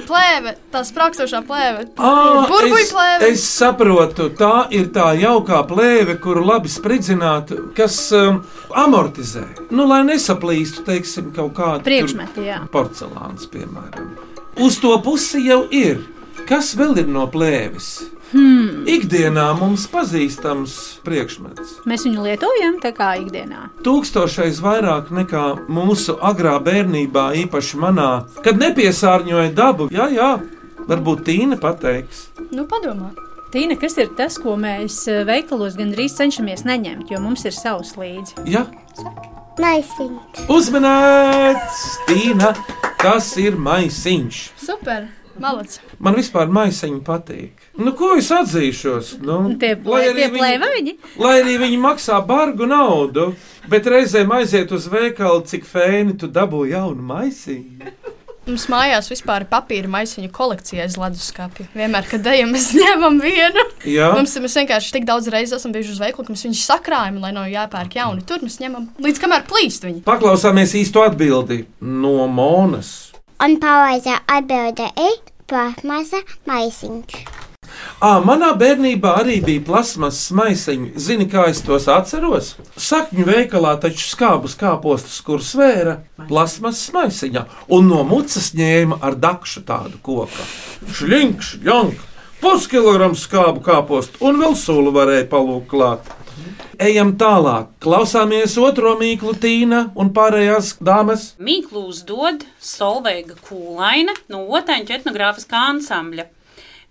Plēve, 0.08 0.54
tā 0.72 0.82
sprākstošā 0.88 1.42
plēve. 1.46 1.84
Burbuļu 2.00 2.80
es, 2.80 2.94
plēve. 2.96 3.28
es 3.28 3.44
saprotu, 3.44 4.30
tā 4.40 4.54
ir 4.74 4.88
tā 4.96 5.12
jaukā 5.20 5.60
plēve, 5.68 6.16
kuru 6.24 6.46
labi 6.48 6.72
spridzināt, 6.72 7.52
kas 7.76 8.00
um, 8.16 8.40
amortizē. 8.72 9.44
Nu, 9.70 9.84
lai 9.90 10.00
nesaplīstu, 10.08 10.82
teiksim, 10.88 11.30
kaut 11.36 11.54
kāda 11.60 11.84
Priekšmeti, 11.86 12.48
jā. 12.48 12.64
porcelāns, 12.72 13.46
piemēram. 13.52 14.29
Uz 14.58 14.80
to 14.82 14.96
pusi 15.04 15.44
jau 15.46 15.62
ir. 15.70 16.00
Kas 16.48 16.72
vēl 16.74 16.98
ir 17.04 17.06
no 17.10 17.28
plēves? 17.30 18.00
Hmm. 18.30 18.84
Ikdienā 18.86 19.48
mums 19.58 19.88
pazīstams 19.90 20.74
priekšmets. 21.06 21.80
Mēs 21.90 22.04
viņu 22.06 22.26
lietojam 22.28 22.78
tā 22.82 22.92
kā 22.94 23.12
ikdienā. 23.18 23.68
Tūkstošais 23.86 24.60
vairāk 24.62 25.10
nekā 25.14 25.44
mūsu 25.70 26.14
agrā 26.14 26.56
bērnībā, 26.62 27.32
īpaši 27.44 27.80
manā, 27.82 28.10
kad 28.44 28.60
nepiesārņoja 28.62 29.50
dabu. 29.54 29.88
Jā, 29.94 30.06
jā, 30.14 30.30
varbūt 30.86 31.26
Tīna 31.26 31.58
pateiks. 31.58 32.28
Nu, 32.54 32.68
padomā. 32.70 33.10
Tīna, 33.50 33.74
kas 33.78 33.98
ir 33.98 34.12
tas, 34.14 34.38
ko 34.38 34.54
mēs 34.54 35.02
eh, 35.10 35.24
veikalos 35.26 35.74
gandrīz 35.78 36.14
cenšamies 36.20 36.62
neņemt, 36.68 37.10
jo 37.10 37.18
mums 37.22 37.42
ir 37.50 37.54
savs 37.56 37.96
līdzi? 37.98 38.46
Jā, 38.46 38.62
Maisiņš. 39.58 40.44
uzmanīts! 40.48 41.80
Tīna, 42.08 42.52
tas 43.02 43.32
ir 43.40 43.56
maisiņš. 43.60 44.38
Super! 44.62 45.08
Malac! 45.40 45.78
Man 45.98 46.16
vispār 46.18 46.50
maisiņi 46.52 47.00
patīk. 47.06 47.62
Nu, 47.80 47.92
ko 47.96 48.10
es 48.20 48.28
atzīšos? 48.34 49.14
Nu, 49.24 49.54
Tie, 49.60 49.72
lai 49.74 49.80
plē, 49.84 50.00
arī 50.10 50.16
tie 50.18 50.28
viņi- 50.28 50.40
plēvaini? 50.42 50.94
Lai 51.22 51.34
arī 51.42 51.54
viņi 51.62 51.78
maksā 51.80 52.18
bargu 52.26 52.66
naudu, 52.68 53.34
bet 53.68 53.84
reizēm 53.88 54.28
aiziet 54.36 54.72
uz 54.72 54.86
veikalu, 54.88 55.44
cik 55.46 55.64
fēni 55.64 56.18
tu 56.18 56.28
dabū 56.28 56.66
jaunu 56.70 57.02
maisiņu. 57.02 57.92
Mums 58.50 58.64
mājās 58.66 59.06
vispār 59.06 59.44
ir 59.44 59.50
papīra 59.50 59.86
maisiņu 59.92 60.30
kolekcija 60.34 60.82
aiz 60.82 60.96
leduskapja. 60.98 61.68
Vienmēr, 61.76 62.08
kad 62.10 62.26
ejam, 62.32 62.50
mēs 62.50 62.72
ņemam 62.80 63.20
vienu. 63.22 63.62
Jā, 63.86 64.08
Mums 64.16 64.34
mēs 64.42 64.56
vienkārši 64.58 64.96
tik 64.96 65.06
daudz 65.06 65.30
reizes 65.30 65.60
esam 65.60 65.70
bijuši 65.76 65.94
uz 65.94 66.00
veikalu, 66.02 66.26
ka 66.26 66.34
mēs 66.34 66.42
viņus 66.48 66.64
sakrājam, 66.66 67.20
lai 67.22 67.30
nav 67.36 67.46
jāpērk 67.52 67.94
jauni. 68.00 68.26
Tur 68.26 68.42
mēs 68.42 68.58
ņemam 68.58 68.88
līdz 69.06 69.22
kamēr 69.22 69.46
plīst 69.46 69.86
viņi. 69.86 70.02
paklausāmies 70.08 70.74
īsto 70.82 71.06
atbildi 71.06 71.62
no 71.80 72.26
Monas. 72.26 73.12
Un 73.40 73.54
pareizā 73.62 74.18
atbilde 74.26 74.90
ir 74.98 75.20
plasmasa 75.46 76.24
maisiņš. 76.50 77.39
À, 78.00 78.14
manā 78.24 78.54
bērnībā 78.56 79.10
arī 79.20 79.34
bija 79.44 79.60
plasmas 79.60 80.22
maisiņi. 80.32 80.94
Zini, 80.96 81.26
kā 81.28 81.42
es 81.50 81.58
tos 81.60 81.84
atceros? 81.92 82.54
Sakņu 82.80 83.26
veikalā 83.28 83.74
taču 83.82 84.06
skābus 84.08 84.54
kāpostus, 84.56 85.18
kur 85.26 85.44
svēra 85.44 85.98
plasmas 86.30 86.80
maisiņā, 86.94 87.42
un 87.76 87.90
no 87.92 88.00
mucas 88.08 88.54
ņēma 88.56 89.02
ar 89.04 89.18
dakšu 89.20 89.66
tādu 89.68 90.00
koku. 90.00 90.46
Šļinkš, 90.96 91.52
jank, 91.68 92.00
puskilograms 92.40 93.26
skābu 93.28 93.60
kāpostu, 93.68 94.16
un 94.24 94.40
vēl 94.40 94.56
sulu 94.56 94.96
varēja 94.96 95.28
palūkt 95.36 95.68
klāt. 95.68 96.08
Ejam 96.80 97.12
tālāk, 97.20 97.68
klausāmies 97.84 98.56
otro 98.64 98.94
mīklu 98.96 99.36
tīna 99.36 99.90
un 99.92 100.14
pārējās 100.16 100.78
dāmas. 100.80 101.34
Mīklu 101.36 101.90
uzdod 101.92 102.48
Solveiga 102.64 103.36
Kūlaina 103.44 104.16
no 104.32 104.46
Otāņu 104.56 104.96
etnogrāfiskā 104.96 105.68
ansambļa. 105.74 106.30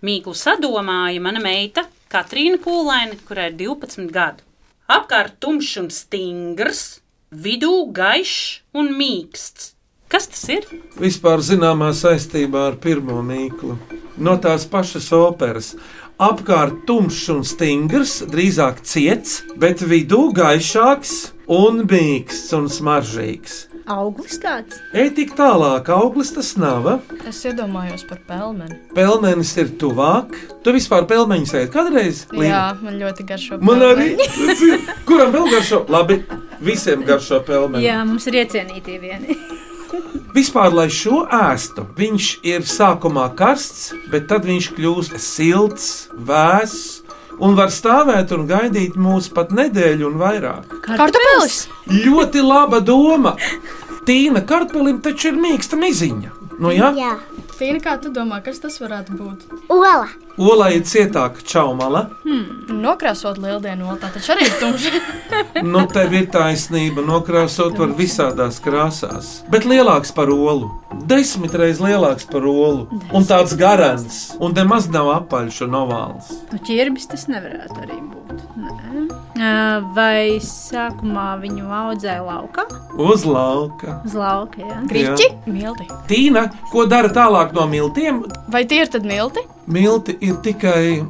Mīklu 0.00 0.32
sadomāja 0.32 1.20
mana 1.20 1.42
meita 1.44 1.84
Katrīna 2.10 2.56
Kūlaina, 2.64 3.18
kurai 3.28 3.50
ir 3.50 3.58
12 3.60 4.08
gadu. 4.14 4.46
Apkārt 4.90 5.36
tumšs 5.44 5.76
un 5.82 5.90
stingrs, 5.94 6.80
vidū 7.30 7.84
gaišs 7.94 8.62
un 8.74 8.90
mīksts. 8.96 9.74
Kas 10.10 10.26
tas 10.26 10.42
ir? 10.50 10.64
Vispār 10.98 11.44
zināmā 11.46 11.92
saistībā 11.94 12.64
ar 12.72 12.80
pirmo 12.82 13.20
mīklu. 13.22 13.76
No 14.18 14.34
tās 14.42 14.64
pašas 14.66 15.12
operas. 15.14 15.74
Apkārt 16.20 16.82
tumšs 16.88 17.28
un 17.36 17.44
stingrs, 17.46 18.18
drīzāk 18.32 18.82
ciets, 18.82 19.44
bet 19.60 19.84
vidū 19.86 20.32
gaišāks 20.34 21.14
un 21.46 21.84
mīksts 21.86 22.56
un 22.58 22.66
smaržīgs. 22.72 23.69
Auglis 23.88 24.36
kāds? 24.42 24.80
Ej 24.96 25.12
tik 25.16 25.32
tālāk, 25.38 25.88
auglis 25.94 26.32
tas 26.34 26.52
nav. 26.60 26.88
Es 27.28 27.40
iedomājos 27.48 28.04
par 28.08 28.20
pelmeni. 28.28 28.76
Pelmenis 28.96 29.54
ir 29.60 29.72
tuvāk. 29.80 30.34
Tu 30.64 30.74
vispār 30.76 31.06
pelmeņus 31.10 31.54
ēd 31.62 31.72
kādreiz? 31.74 32.26
Jā, 32.36 32.64
man 32.82 33.00
ļoti 33.00 33.26
garšo. 33.28 33.60
Man 33.64 33.84
arī. 33.86 34.12
pelmeni. 34.20 34.80
Kuram 35.08 35.34
vēl 35.34 35.50
garšo? 35.56 35.84
Labi, 35.92 36.20
visiem 36.60 37.04
garšo 37.08 37.40
pelmeni. 37.46 37.86
Jā, 37.88 38.02
mums 38.04 38.28
ir 38.30 38.42
iecienītie 38.44 39.00
vieni. 39.02 39.38
Vispār, 40.30 40.70
lai 40.70 40.86
šo 40.94 41.24
ēstu, 41.34 41.82
viņš 41.98 42.26
ir 42.46 42.62
sākumā 42.68 43.24
karsts, 43.38 43.90
bet 44.12 44.28
tad 44.30 44.46
viņš 44.46 44.68
kļūst 44.76 45.16
silts, 45.18 45.88
vēss 46.14 46.99
un 47.40 47.56
var 47.58 47.72
stāvēt 47.74 48.32
un 48.36 48.46
gaidīt 48.50 48.96
mūs 49.00 49.30
pat 49.34 49.52
nedēļu 49.56 50.10
un 50.10 50.18
vairāk. 50.20 50.74
Kartupelis! 50.86 51.62
Ļoti 51.90 52.44
laba 52.44 52.80
doma! 52.84 53.36
Tīna 54.08 54.42
kartupelim 54.48 55.00
taču 55.04 55.30
ir 55.32 55.40
mīksta 55.40 55.78
miziņa. 55.80 56.36
Nu, 56.60 56.72
jā, 56.74 56.90
Jā. 56.92 57.14
Tīna, 57.60 57.76
kā 57.84 57.92
tu 58.00 58.08
domā, 58.08 58.38
kas 58.40 58.56
tas 58.62 58.78
varētu 58.80 59.18
būt? 59.18 59.42
Ola. 59.68 60.06
olai 60.40 60.70
ir 60.78 60.84
cietāka 60.88 61.42
čaumala. 61.44 62.06
Nokrāsot 62.72 63.36
lieldienu 63.36 63.90
oltā, 63.92 64.08
taču 64.14 64.32
arī 64.32 64.46
ir 64.48 64.54
tumšs. 64.62 64.86
Nu, 65.66 65.82
tev 65.92 66.14
ir 66.16 66.30
taisnība, 66.32 67.04
nokrāsot 67.04 67.76
var 67.76 67.92
visādās 67.98 68.62
krāsās. 68.64 69.28
Bet 69.52 69.68
lielāks 69.68 70.14
par 70.16 70.32
olu. 70.32 70.70
Desmit 71.10 71.52
reizes 71.60 71.82
lielāks 71.84 72.24
par 72.32 72.48
olu. 72.48 72.88
Un 73.12 73.28
tāds 73.28 73.52
garants. 73.60 74.22
Un 74.40 74.56
nemaz 74.56 74.88
nav 74.88 75.12
apaļš 75.18 75.60
un 75.68 75.76
ovāls. 75.82 76.32
Nu, 76.54 76.62
ķirbis 76.64 77.12
tas 77.12 77.28
nevarētu 77.28 77.84
arī 77.84 78.00
būt. 78.00 78.46
Nē. 78.56 78.89
Vai 79.96 80.36
sākumā 80.44 81.26
viņu 81.40 81.70
audzēja 81.72 82.20
laukā? 82.26 82.66
Uz 83.00 83.24
lauka. 83.24 84.00
Uz 84.04 84.14
lauka, 84.18 84.60
jā. 84.60 84.80
Grīķi, 84.90 85.28
milti. 85.48 85.86
Tīna, 86.10 86.42
ko 86.72 86.84
dara 86.90 87.08
tālāk 87.14 87.54
no 87.56 87.64
miltiem? 87.70 88.22
Vai 88.52 88.64
tie 88.68 88.82
ir 88.84 88.92
tad 88.92 89.06
milti? 89.08 89.40
Milti 89.70 90.16
ir 90.20 90.36
tikai 90.44 91.00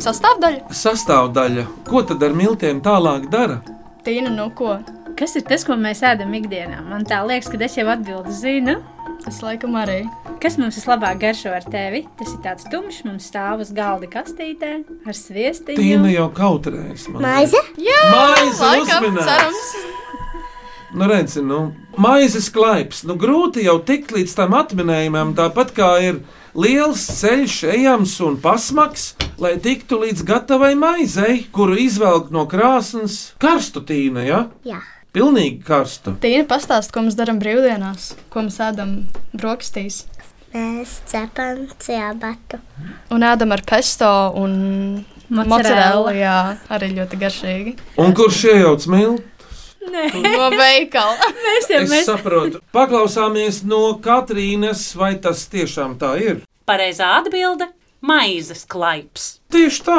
Sastāvdaļa. 0.00 0.70
sastāvdaļa. 0.72 1.66
Ko 1.88 2.02
tad 2.06 2.22
ar 2.22 2.32
miltiem 2.36 2.80
tālāk 2.84 3.28
dara? 3.32 3.60
Tīna, 4.06 4.32
nu 4.32 4.48
ko? 4.56 4.78
Kas 5.16 5.36
ir 5.36 5.44
tas, 5.48 5.64
ko 5.64 5.76
mēs 5.80 6.02
ēdam 6.04 6.32
ikdienā? 6.36 6.82
Man 6.88 7.04
tā 7.08 7.22
liekas, 7.26 7.48
ka 7.52 7.60
es 7.64 7.76
jau 7.76 7.86
atbildi 7.92 8.32
zinu. 8.36 8.78
Es 9.26 9.40
laikam 9.42 9.74
arī. 9.74 10.04
Kas 10.42 10.54
mums 10.60 10.76
vislabāk 10.78 11.18
garšo 11.18 11.50
ar 11.56 11.64
tevi? 11.66 12.04
Tas 12.18 12.30
ir 12.30 12.38
tāds 12.44 12.66
tumšs, 12.70 13.02
mums 13.08 13.26
stāv 13.26 13.64
uz 13.64 13.72
galda 13.74 14.06
kastītē 14.12 14.72
ar 15.02 15.16
sviestiņu. 15.18 15.80
Tīna 15.80 16.12
jau 16.14 16.28
kautrējas. 16.36 17.08
Maize. 17.16 17.58
Jā, 17.82 18.00
Maize 18.14 18.62
laikam, 18.62 19.08
uzminēts. 19.08 19.26
cerams. 19.26 19.66
Nu, 20.96 21.08
redzi, 21.10 21.42
nu, 21.44 21.60
maizes 22.00 22.46
klaips. 22.54 23.02
Nu, 23.04 23.18
grūti 23.20 23.66
jau 23.66 23.80
tikt 23.84 24.14
līdz 24.14 24.36
tam 24.38 24.54
atminējumam, 24.56 25.34
tāpat 25.36 25.74
kā 25.76 25.90
ir 26.06 26.22
liels 26.56 27.02
ceļš 27.18 27.56
ejams 27.74 28.14
un 28.24 28.38
pasmaks, 28.40 29.10
lai 29.42 29.56
tiktu 29.60 29.98
līdz 30.06 30.22
gatavai 30.24 30.72
maizei, 30.78 31.42
kuru 31.52 31.74
izvelk 31.82 32.30
no 32.32 32.46
krāsnes 32.48 33.34
karstu 33.42 33.82
tīna, 33.84 34.22
ja? 34.24 34.44
Jā. 34.64 34.78
Pilnīgi 35.16 35.62
karstu. 35.64 36.12
Tīna 36.20 36.44
pastāst, 36.50 36.92
ko 36.92 37.00
mēs 37.06 37.14
darām 37.16 37.38
brīvdienās, 37.40 38.10
ko 38.32 38.42
mēs 38.44 38.58
ēdam 38.60 38.90
brokastīs. 39.32 40.02
Mēs 40.52 40.98
cepam 41.08 41.62
ciabatu. 41.82 42.58
Un 43.12 43.24
ēdam 43.24 43.54
ar 43.56 43.62
pesto 43.66 44.08
un 44.36 44.52
Mozzarella. 45.28 45.48
mozzarella. 45.48 46.12
Jā, 46.16 46.36
arī 46.76 46.90
ļoti 46.98 47.20
garšīgi. 47.22 47.72
Un 48.04 48.12
kurš 48.16 48.42
iejauc 48.52 48.86
miltu? 48.92 49.24
No 49.86 50.48
veikala. 50.50 51.28
Mēs 51.46 51.68
jau 51.70 51.80
Es 51.84 51.90
mēs 51.92 52.08
saprotu. 52.08 52.60
Paklausāmies 52.74 53.60
no 53.64 53.94
Katrīnas, 54.02 54.84
vai 54.98 55.14
tas 55.22 55.44
tiešām 55.52 55.96
tā 56.00 56.12
ir. 56.20 56.40
Pareizā 56.66 57.12
atbilde- 57.20 57.68
maizes 58.10 58.64
klaips. 58.66 59.38
Tieši 59.54 59.82
tā. 59.86 59.98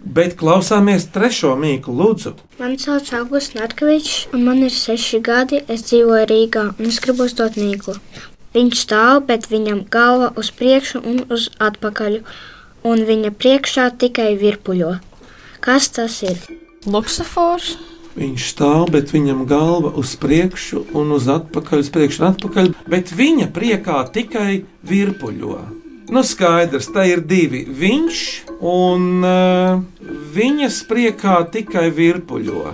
Bet 0.00 0.34
klausāmies 0.40 1.04
trešo 1.12 1.52
mīklu, 1.60 1.92
lūdzu. 1.92 2.32
Mani 2.58 2.78
sauc 2.80 3.10
Augusts 3.18 3.54
Natkevičs, 3.58 4.30
un 4.32 4.46
man 4.46 4.62
ir 4.64 4.72
seši 4.72 5.20
gadi. 5.20 5.60
Es 5.68 5.84
dzīvoju 5.90 6.28
Rīgā, 6.30 6.64
un 6.78 6.88
es 6.88 7.00
gribu 7.04 7.26
uzdot 7.28 7.58
mīklu. 7.60 7.98
Viņš 8.56 8.80
stāv, 8.80 9.20
bet 9.28 9.50
viņam 9.52 9.84
galva 9.92 10.32
uz 10.40 10.50
priekšu 10.56 11.02
un 11.04 11.20
uz 11.30 11.50
atpakaļ, 11.62 12.16
un 12.88 13.04
viņa 13.06 13.30
priekšā 13.36 13.90
tikai 14.00 14.32
virpuļo. 14.40 14.96
Kas 15.60 15.90
tas 15.92 16.16
ir? 16.24 16.40
Luksafors. 16.88 17.76
Viņš 18.16 18.46
stāv, 18.56 18.88
bet 18.90 19.12
viņam 19.14 19.44
galva 19.46 19.92
uz 20.00 20.16
priekšu 20.18 20.86
un 20.98 21.12
uz 21.14 21.28
atpakaļ, 21.30 21.84
uz 21.84 21.92
priekšu 21.94 22.24
un 22.24 22.30
atpakaļ, 22.32 22.72
bet 22.90 23.12
viņa 23.14 23.52
priekā 23.54 24.00
tikai 24.16 24.64
virpuļo. 24.82 25.60
Nu, 26.10 26.24
skaidrs, 26.26 26.88
tā 26.90 27.04
ir 27.06 27.20
divi. 27.22 27.62
Viņš 27.70 28.20
un 28.66 29.04
uh, 29.22 29.82
viņas 30.34 30.82
priekā 30.90 31.36
tikai 31.54 31.86
virpuļo. 31.94 32.64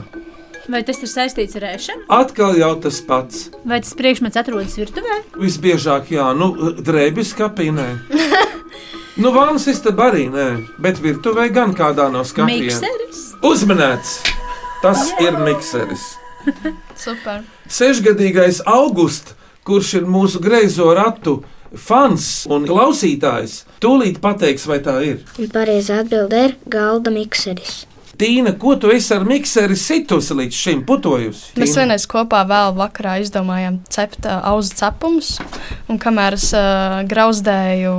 Vai 0.73 0.81
tas 0.83 0.99
ir 1.05 1.11
saistīts 1.11 1.59
ar 1.61 1.69
ēšanu? 1.75 2.07
Atkal 2.11 2.57
jau 2.59 2.73
tas 2.83 2.99
pats. 3.07 3.45
Vai 3.69 3.78
tas 3.85 3.93
priekšmets 3.99 4.40
atrodas 4.40 4.75
virtuvē? 4.81 5.21
Visbiežāk, 5.38 6.11
jā, 6.16 6.26
nu, 6.38 6.52
drēbis 6.81 7.37
kapinē. 7.38 7.90
Nu, 9.16 9.31
vānas 9.33 9.64
istabā 9.73 10.11
arī 10.11 10.26
nē, 10.28 10.43
bet 10.85 10.99
virtuvē 11.00 11.47
gan 11.49 11.71
kādā 11.73 12.11
no 12.12 12.21
skāpiem. 12.28 12.66
Mikseris. 12.66 13.23
Uzmanēts! 13.40 14.19
Tas 14.83 15.07
ir 15.25 15.38
mikseris. 15.40 16.02
Super. 17.07 17.40
Sešgadīgais 17.64 18.61
augusts, 18.69 19.33
kurš 19.64 19.95
ir 20.02 20.05
mūsu 20.05 20.43
greizo 20.45 20.90
ratu 20.93 21.38
fans 21.75 22.47
un 22.53 22.67
klausītājs, 22.69 23.65
tūlīt 23.83 24.21
pateiks, 24.23 24.67
vai 24.71 24.81
tā 24.85 24.97
ir. 25.07 25.21
Pareizā 25.53 26.03
atbildē 26.05 26.47
ir 26.51 26.57
galda 26.71 27.13
mikseris. 27.15 27.85
Tīna, 28.17 28.55
ko 28.57 28.73
tu 28.81 28.89
esi 28.95 29.13
ar 29.13 29.25
mikseri 29.29 29.77
situsi 29.77 30.35
līdz 30.39 30.57
šim 30.57 30.83
putojusi? 30.89 31.51
Mēs 31.61 31.73
Tīna? 31.75 31.83
vienreiz 31.83 32.07
kopā 32.09 32.43
vēl 32.49 32.73
vakarā 32.79 33.19
izdomājām 33.21 33.81
cept 33.93 34.25
uh, 34.25 34.39
auzu 34.53 34.73
cepumus, 34.79 35.35
un 35.93 36.01
kamēr 36.01 36.37
es 36.39 36.47
uh, 36.57 37.03
grauzdēju 37.11 37.93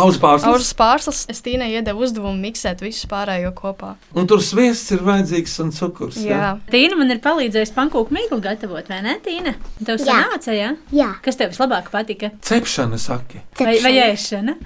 Auzu 0.00 0.22
pārslas? 0.22 0.70
pārslas, 0.78 1.20
es 1.32 1.42
tīnai 1.44 1.70
iedevu 1.74 2.06
uzdevumu 2.06 2.40
miksēt 2.40 2.80
visu 2.84 3.08
pārējo 3.10 3.52
kopā. 3.58 3.94
Un 4.16 4.28
tur 4.30 4.40
sviests 4.44 4.94
ir 4.96 5.04
vajadzīgs 5.04 5.58
un 5.64 5.74
cukurs. 5.76 6.20
Jā. 6.24 6.54
Tīna 6.72 6.96
man 7.00 7.12
ir 7.12 7.20
palīdzējusi 7.24 7.76
pankūku 7.76 8.16
mīklu 8.16 8.40
gatavot, 8.44 8.88
vai 8.88 9.02
ne, 9.04 9.18
Tīna? 9.24 9.56
Tev 9.84 9.98
Jā. 10.00 10.06
sanāca, 10.08 10.56
jā? 10.56 10.72
Jā, 10.94 11.10
Kas 11.24 11.36
tev 11.36 11.52
vislabāk 11.52 11.92
patika? 11.92 12.32
Cepšana, 12.46 12.96
saki. 13.00 13.44
Vai, 13.60 13.76
vai 13.84 13.92
ēšana? 14.08 14.56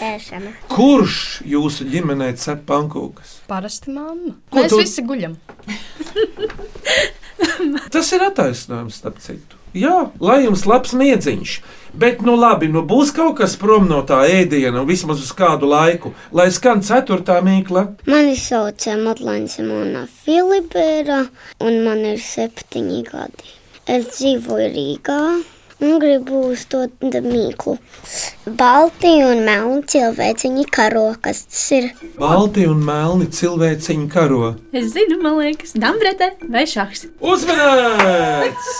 ēšana. 0.00 0.54
Kurš 0.72 1.16
jūsu 1.44 1.84
ģimenē 1.92 2.30
cep 2.40 2.62
pankūkas? 2.68 3.39
Parasti 3.50 3.90
mamma. 3.90 4.36
Ko 4.52 4.62
Mēs 4.62 4.70
tu- 4.70 4.78
visi 4.78 5.02
guļam. 5.06 5.34
Tas 7.90 8.12
ir 8.14 8.22
attaisnojums, 8.22 9.00
starp 9.00 9.18
citu. 9.24 9.56
Jā, 9.74 10.10
lai 10.18 10.40
jums 10.42 10.64
labs 10.66 10.90
miedziņš, 10.98 11.50
bet 12.02 12.24
nu 12.26 12.32
labi, 12.34 12.66
nu 12.74 12.82
būs 12.90 13.12
kaut 13.14 13.36
kas 13.38 13.52
prom 13.58 13.86
no 13.90 14.00
tā 14.06 14.18
ēdiena, 14.26 14.82
vismaz 14.88 15.22
uz 15.22 15.30
kādu 15.38 15.68
laiku, 15.70 16.10
lai 16.34 16.48
skan 16.50 16.82
ceturtā 16.82 17.36
mīkla. 17.46 17.84
Mani 18.10 18.34
sauc 18.38 18.82
Matlāna 19.04 19.46
Simona 19.52 20.02
Filipēra, 20.24 21.20
un 21.62 21.78
man 21.86 22.02
ir 22.10 22.18
septiņi 22.18 23.00
gadi. 23.12 23.54
Es 23.86 24.10
dzīvoju 24.18 24.68
Rīgā 24.74 25.20
un 25.80 25.98
gribu 26.00 26.40
uzdot 26.50 26.92
mīklu. 27.24 27.76
Balti 28.60 29.12
un 29.24 29.44
melni 29.46 29.82
cilvēciņi 29.90 30.66
karo, 30.72 31.06
kas 31.22 31.44
tas 31.48 31.62
ir? 31.76 31.88
Balti 32.18 32.66
un 32.68 32.82
melni 32.84 33.30
cilvēciņi 33.32 34.10
karo. 34.12 34.54
Es 34.72 34.92
zinu, 34.94 35.20
man 35.22 35.38
liekas, 35.40 35.76
dambrete 35.78 36.34
vai 36.48 36.66
šahs. 36.68 37.08
Uzmanīts! 37.20 38.74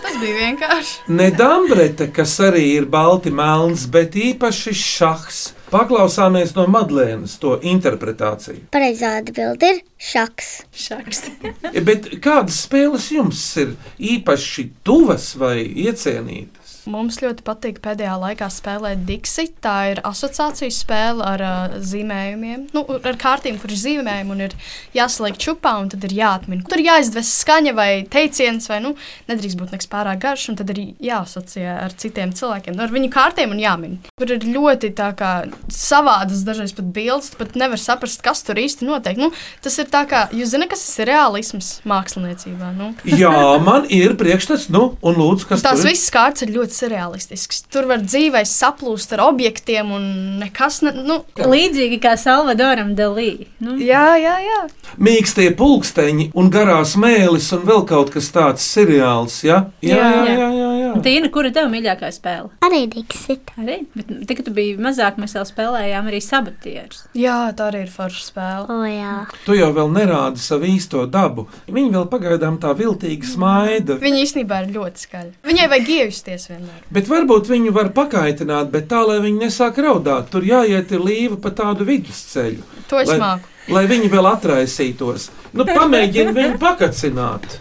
Tas 0.00 0.16
bija 0.16 0.36
vienkārši. 0.38 0.94
Ne 1.12 1.28
dambrete, 1.36 2.08
kas 2.14 2.38
arī 2.42 2.64
ir 2.78 2.86
balti 2.90 3.32
melns, 3.34 3.84
bet 3.92 4.16
īpaši 4.16 4.72
šahs. 4.76 5.40
Paklausāmies 5.70 6.50
no 6.56 6.64
Madlēnas 6.66 7.36
to 7.38 7.52
interpretāciju. 7.62 8.64
Pareizā 8.74 9.12
atbilde 9.20 9.68
ir 9.70 9.76
šaks. 10.02 10.48
Šahs. 10.74 11.20
Bet 11.88 12.08
kādas 12.24 12.58
spēles 12.64 13.06
jums 13.14 13.44
ir 13.62 13.76
īpaši 14.16 14.66
tuvas 14.82 15.30
vai 15.38 15.60
iecienītas? 15.62 16.59
Mums 16.90 17.20
ļoti 17.22 17.44
patīk 17.46 17.78
pēdējā 17.84 18.16
laikā 18.18 18.48
spēlēt 18.50 19.04
Dixit. 19.06 19.52
Tā 19.62 19.76
ir 19.92 20.00
asociācijas 20.06 20.80
spēle 20.82 21.24
ar 21.26 21.44
uh, 21.44 21.76
zīmējumiem, 21.86 22.66
nu, 22.74 22.84
ar 22.98 23.18
kārtīm, 23.20 23.58
kur 23.60 23.70
ir 23.70 23.78
zīmējumi 23.78 24.34
un 24.34 24.44
ir 24.48 24.56
jāsaliek 24.96 25.38
čupā, 25.40 25.76
un 25.82 25.90
tad 25.92 26.06
ir 26.08 26.14
jāatmin. 26.16 26.64
Tur 26.70 26.82
jāizdves 26.82 27.30
skaņa 27.44 27.74
vai 27.76 27.90
teiciens, 28.10 28.66
vai 28.70 28.80
nu, 28.82 28.94
nedrīkst 29.30 29.60
būt 29.60 29.74
nekas 29.76 29.90
pārāk 29.90 30.22
garš, 30.24 30.48
un 30.52 30.58
tad 30.58 30.72
ir 30.74 30.82
jāasociē 31.10 31.76
ar 31.86 31.94
citiem 32.00 32.34
cilvēkiem, 32.36 32.76
nu, 32.76 32.84
ar 32.86 32.94
viņu 32.94 33.12
kārtiem 33.14 33.54
un 33.54 33.62
jāmin. 33.62 33.98
Tur 34.18 34.34
ir 34.34 34.46
ļoti 34.48 34.92
kā 35.18 35.32
savādas, 35.72 36.44
dažreiz 36.46 36.74
pat 36.76 36.90
bildes, 36.94 37.30
pat 37.38 37.54
nevar 37.58 37.80
saprast, 37.80 38.22
kas 38.24 38.42
tur 38.46 38.58
īsti 38.60 38.88
notiek. 38.88 39.18
Nu, 39.20 39.30
tas 39.64 39.78
ir 39.80 39.90
tā 39.92 40.02
kā, 40.10 40.26
jūs 40.34 40.54
zināt, 40.54 40.72
kas 40.74 40.84
tas 40.86 41.02
ir 41.02 41.10
realisms 41.12 41.70
māksliniecībā. 41.88 42.72
Nu. 42.76 42.92
Jā, 43.06 43.32
man 43.64 43.86
ir 43.92 44.16
priekšstats, 44.20 44.68
nu, 44.74 44.94
un 45.00 45.20
lūdzu, 45.20 45.48
kas 45.50 45.64
tur 45.64 45.78
ir? 45.78 45.90
visas 45.90 46.12
kārtas 46.14 46.46
ir 46.46 46.54
ļoti 46.56 46.79
surrealistiskas. 46.80 47.62
Tur 47.72 47.86
var 47.90 48.02
dzīvē 48.04 48.42
saplūst 48.48 49.14
ar 49.16 49.22
objektiem 49.28 49.92
un 49.96 50.04
nekas. 50.40 50.80
Ne, 50.86 50.92
nu, 51.06 51.20
Līdzīgi 51.40 52.00
kā 52.02 52.16
Salvadoram 52.20 52.94
Dalī. 52.98 53.46
Nu, 53.62 53.76
jā, 53.80 54.04
jā, 54.20 54.36
jā. 54.44 54.60
Mīkstie 55.00 55.50
pulksteņi 55.58 56.30
un 56.38 56.50
garās 56.52 56.96
mēlis 57.00 57.50
un 57.56 57.62
vēl 57.68 57.84
kaut 57.88 58.10
kas 58.14 58.30
tāds 58.34 58.64
seriāls, 58.66 59.40
ja? 59.46 59.60
Jā, 59.84 59.96
jā, 59.96 60.08
Jā. 60.30 60.36
jā, 60.40 60.48
jā. 60.56 60.70
jā. 60.80 60.90
Tīna, 61.04 61.28
kura 61.32 61.52
tev 61.54 61.68
mīļākā 61.72 62.08
spēle? 62.12 62.50
Arī 62.66 62.80
Dixit. 62.90 63.52
Arī? 63.60 63.76
Bet, 63.94 64.10
tik, 64.26 64.40
kad 64.40 64.48
tu 64.48 64.54
biji 64.56 64.74
mazāk, 64.82 65.20
mēs 65.22 65.36
vēl 65.38 65.46
spēlējām 65.48 66.08
arī 66.10 66.20
sabatierus. 66.24 67.04
jā, 67.16 67.36
tā 67.56 67.68
arī 67.70 67.84
ir 67.86 67.92
forša 67.94 68.24
spēle. 68.26 68.66
O, 68.74 68.80
jā. 68.88 69.14
Tu 69.46 69.56
jau 69.60 69.70
vēl 69.76 69.92
nerādi 69.94 70.42
savu 70.42 70.66
īsto 70.70 71.04
dabu. 71.10 71.46
Viņa 71.70 71.92
vēl 71.96 72.08
pagaidām 72.12 72.58
tā 72.62 72.72
viltīgi 72.78 73.28
smaida. 73.34 73.96
Viņa 74.02 74.22
īstenībā 74.24 74.62
ir 74.64 74.72
ļoti 74.74 75.04
skaļa. 75.06 75.32
Viņai 75.46 75.68
vajag 75.72 75.92
iejusties 75.96 76.48
vienmēr. 76.60 76.84
Bet 76.92 77.08
varbūt 77.08 77.48
viņu 77.50 77.72
var 77.72 77.90
pakaitināt, 77.96 78.70
bet 78.70 78.88
tā, 78.90 79.00
lai 79.08 79.18
viņi 79.24 79.46
nesāk 79.46 79.80
raudāt, 79.80 80.30
tur 80.30 80.42
jāiet 80.46 80.92
ir 80.92 81.00
līva 81.00 81.40
pa 81.40 81.50
tādu 81.50 81.86
vidusceļu. 81.88 82.62
To 82.88 83.00
es 83.00 83.08
Lai- 83.08 83.18
māku. 83.18 83.46
Lai 83.70 83.86
viņi 83.86 84.10
vēl 84.10 84.26
atraisītos. 84.26 85.30
Nu, 85.54 85.64
pamēģini 85.64 86.34
viņu 86.34 86.58
pakacināt. 86.58 87.58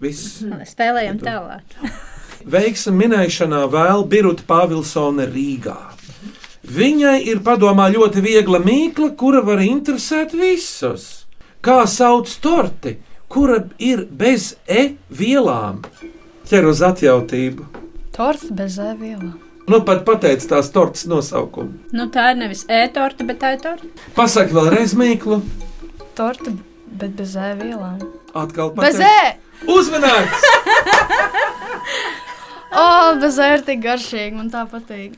Viss. 0.00 0.42
Spēlējām 0.42 1.20
tālāk. 1.22 1.62
Veiksa 2.44 2.90
minēšanā 2.92 3.64
vēl 3.70 4.06
Birta 4.08 4.42
Pāvilsone 4.48 5.28
Rīgā. 5.30 5.76
Viņai 6.64 7.18
ir 7.28 7.40
padomā 7.44 7.90
ļoti 7.92 8.22
viegla 8.24 8.58
mīkla, 8.64 9.14
kura 9.16 9.42
var 9.44 9.60
interesēt 9.60 10.32
visus. 10.32 11.26
Kā 11.64 11.84
sauc 11.88 12.28
torti, 12.40 12.96
kura 13.28 13.62
ir 13.78 14.04
bez 14.10 14.54
e 14.66 14.94
vielām? 15.12 15.84
Ķer 16.48 16.68
uz 16.68 16.80
atjautību. 16.84 17.83
Torta 18.14 18.50
bez 18.54 18.76
ēvielām. 18.78 19.34
Nu, 19.66 19.80
pat 19.86 20.02
pateic 20.04 20.44
tās 20.46 20.68
tortes 20.74 21.06
nosaukumu. 21.08 21.72
Nu, 21.96 22.04
tā 22.12 22.30
ir 22.34 22.40
nevis 22.42 22.66
e-torta, 22.68 23.24
bet 23.26 23.40
tā 23.40 23.54
ir 23.56 23.62
torta. 23.64 23.88
Pasaki 24.16 24.52
vēlreiz 24.54 24.92
mīklu. 25.00 25.40
Torta, 26.18 26.52
bet 27.00 27.14
bez 27.18 27.32
ēvielām. 27.40 28.02
Atkal 28.36 28.74
Bez 28.76 29.00
pateic. 29.00 29.08
ē! 29.08 29.66
Uzmanīgs! 29.74 30.44
O, 32.74 33.14
bez 33.22 33.36
ē 33.38 33.52
ir 33.54 33.60
tik 33.62 33.84
garšīgi, 33.84 34.32
man 34.34 34.48
tā 34.50 34.64
patīk. 34.66 35.12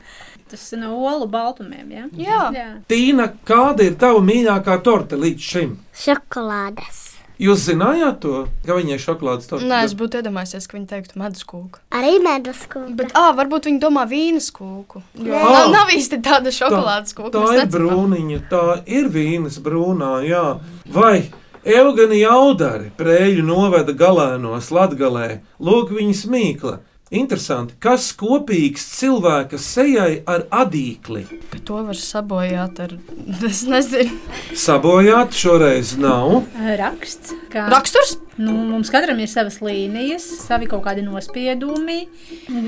Tas 0.47 0.61
ir 0.75 0.79
no 0.83 0.91
olu 1.09 1.25
baltumiem. 1.27 1.87
Ja? 1.89 2.03
Jā. 2.13 2.41
Jā. 2.53 2.67
Tīna, 2.87 3.31
kāda 3.49 3.87
ir 3.87 3.95
tava 3.97 4.21
mīļākā 4.21 4.75
torte 4.85 5.17
līdz 5.17 5.47
šim? 5.51 5.71
Šokolādes. 5.97 7.16
Jūs 7.37 7.67
zinājāt 7.67 8.19
to, 8.23 8.35
ka 8.65 8.73
viņai 8.73 8.95
ir 8.95 9.01
šokolādes 9.03 9.49
torte? 9.49 9.67
Nē, 9.69 9.83
es 9.85 9.93
būtu 9.97 10.17
iedomājies, 10.21 10.65
ka 10.65 10.77
viņi 10.77 10.87
teiktu 10.89 11.19
medus 11.21 11.43
kūku. 11.45 11.81
Arī 11.93 12.15
medus 12.23 12.63
kūka. 12.65 12.95
Bet, 12.97 13.11
ah, 13.13 13.29
varbūt 13.37 13.69
viņi 13.69 13.81
domā 13.83 14.07
vīnas 14.09 14.47
kūku. 14.55 15.03
Jo 15.21 15.35
Nē. 15.37 15.43
nav, 15.53 15.67
nav 15.75 15.91
īsti 15.93 16.17
tāda 16.25 16.49
šokolādes 16.55 17.13
kūka. 17.13 17.35
Tā 17.35 17.43
ir 17.53 17.61
necepam. 17.61 17.75
brūniņa, 17.75 18.39
tā 18.49 18.63
ir 18.89 19.11
vīnas 19.13 19.59
brūnā, 19.61 20.11
jā. 20.25 20.45
Vai 20.89 21.27
Eugenija 21.67 22.33
Audari 22.33 22.89
prēļu 22.97 23.45
noveda 23.45 23.93
galēnos 23.93 24.71
Latgalē, 24.73 25.41
lūk 25.61 25.93
viņas 25.93 26.25
mīkla. 26.33 26.79
Interesanti, 27.07 27.71
kas 27.79 28.09
kopīgs 28.19 28.83
cilvēka 28.97 29.55
sejai 29.55 30.25
ar 30.27 30.41
adīkli? 30.51 31.21
Ka 31.53 31.61
to 31.63 31.79
var 31.87 31.95
sabojāt 31.95 32.81
ar. 32.83 32.97
Es 33.47 33.61
nezinu. 33.63 34.17
Sabojāt 34.51 35.31
šoreiz 35.37 35.93
nav. 36.01 36.41
Raksts. 36.81 37.31
Kā, 37.53 37.69
Raksturs? 37.71 38.17
Nu, 38.35 38.51
mums 38.73 38.91
katram 38.91 39.21
ir 39.23 39.31
savas 39.31 39.61
līnijas, 39.63 40.25
savi 40.43 40.67
kaut 40.69 40.83
kādi 40.83 41.05
nospiedumi, 41.05 42.01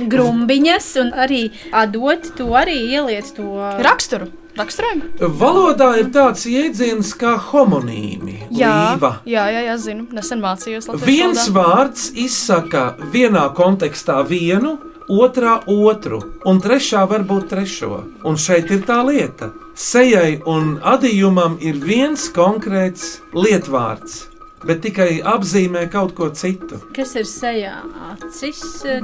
grumbiņas, 0.10 0.88
un 1.04 1.12
arī 1.25 1.41
atdot 1.75 2.32
to 2.39 2.47
arī 2.58 2.80
ieliec 2.95 3.36
to 3.36 3.52
Raksturu. 3.84 4.32
Raksturojumu? 4.59 5.09
Valodā 5.39 5.89
ir 6.01 6.09
tāds 6.15 6.45
jēdziens 6.49 7.13
kā 7.19 7.35
homonīmi. 7.49 8.37
Jā, 8.51 8.73
līva. 8.95 9.13
jā, 9.29 9.45
jā, 9.55 9.61
jā, 9.69 9.77
zinu. 9.79 10.07
Nesen 10.15 10.41
mācījos 10.43 10.89
latviešu 10.91 11.07
Viens 11.09 11.45
valodā. 11.47 11.75
vārds 11.75 12.09
izsaka 12.27 12.83
vienā 13.13 13.45
kontekstā 13.57 14.19
vienu, 14.27 14.77
otrā 15.09 15.55
otru, 15.65 16.19
un 16.45 16.59
trešā 16.61 17.05
varbūt 17.09 17.47
trešo. 17.53 18.03
Un 18.29 18.35
šeit 18.37 18.69
ir 18.75 18.83
tā 18.85 18.99
lieta. 19.07 19.51
Sejai 19.79 20.41
un 20.45 20.75
adījumam 20.83 21.55
ir 21.63 21.79
viens 21.79 22.27
konkrēts 22.35 23.19
lietvārds. 23.33 24.25
Bet 24.65 24.81
tikai 24.83 25.21
apzīmē 25.23 25.85
kaut 25.91 26.13
ko 26.17 26.29
citu. 26.35 26.79
Kas 26.95 27.15
ir 27.15 27.27
sejā? 27.29 27.73
Acis, 28.11 28.61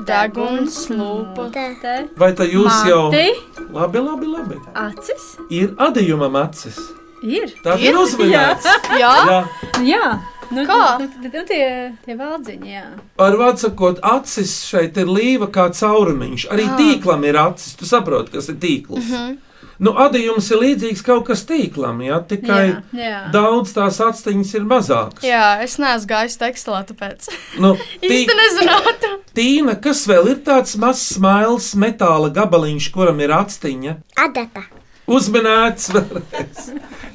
Deguns, 0.07 0.77
lūpa. 0.89 1.49
te. 1.81 1.95
Vai 2.17 2.33
tā 2.33 2.47
jūs 2.49 2.83
jau 2.89 3.09
Mati, 3.11 3.33
labi, 3.71 3.99
labi, 3.99 4.27
labi. 4.27 4.59
acis 4.73 5.37
Ir 5.49 5.75
adījumam 5.77 6.35
acis. 6.43 6.79
ir. 7.23 7.53
Tā 7.63 7.79
ir 7.79 7.95
uzmanīgs. 7.95 8.69
Jā, 8.99 9.17
Jā, 9.29 9.43
Jā. 9.83 10.19
Nu, 10.51 10.61
Kā? 10.65 10.99
Nu, 11.01 11.07
nu, 11.23 11.41
tie, 11.49 11.65
tie 12.05 12.15
valdziņi, 12.15 12.69
jā. 12.69 12.83
ar 13.17 13.37
vārdu 13.39 13.63
sakot, 13.63 13.97
acis 14.05 14.51
šeit 14.69 14.97
ir 15.01 15.09
līva 15.09 15.47
kā 15.49 15.71
caurumiņš. 15.73 16.45
Arī 16.53 16.67
tīklam 16.77 17.25
ir 17.25 17.39
acis. 17.41 17.73
Tu 17.79 17.87
saproti, 17.89 18.31
kas 18.35 18.49
ir 18.53 18.59
tīkls. 18.61 19.01
Mm 19.01 19.15
-hmm. 19.15 19.37
Nu, 19.79 19.91
adījums 20.05 20.47
ir 20.53 20.61
līdzīgs 20.61 21.03
kaut 21.05 21.25
kas 21.27 21.43
tīklam, 21.49 21.99
ja 22.05 22.19
tikai 22.23 22.61
Jā, 22.69 22.77
jā. 22.95 23.19
daudz 23.33 23.73
tās 23.75 23.99
astiņas 24.03 24.53
ir 24.59 24.67
mazākas. 24.69 25.25
Jā 25.25 25.49
es 25.65 25.75
neesmu 25.81 26.09
gājis 26.13 26.39
tekstilā, 26.41 26.83
tāpēc 26.91 27.29
Nu, 27.63 27.73
tī, 28.03 28.11
īsti 28.21 28.37
nezinātu. 28.39 29.11
tīna, 29.37 29.75
kas 29.81 30.05
vēl 30.09 30.31
ir 30.35 30.39
tāds 30.47 30.77
mazs 30.81 31.03
smails, 31.17 31.73
metāla 31.79 32.31
gabaliņš, 32.35 32.89
kuram 32.95 33.19
ir 33.25 33.33
astiņa? 33.35 33.97
Adata. 34.25 34.65
Uzmanīts 35.05 35.91
vēlreiz. 35.93 36.69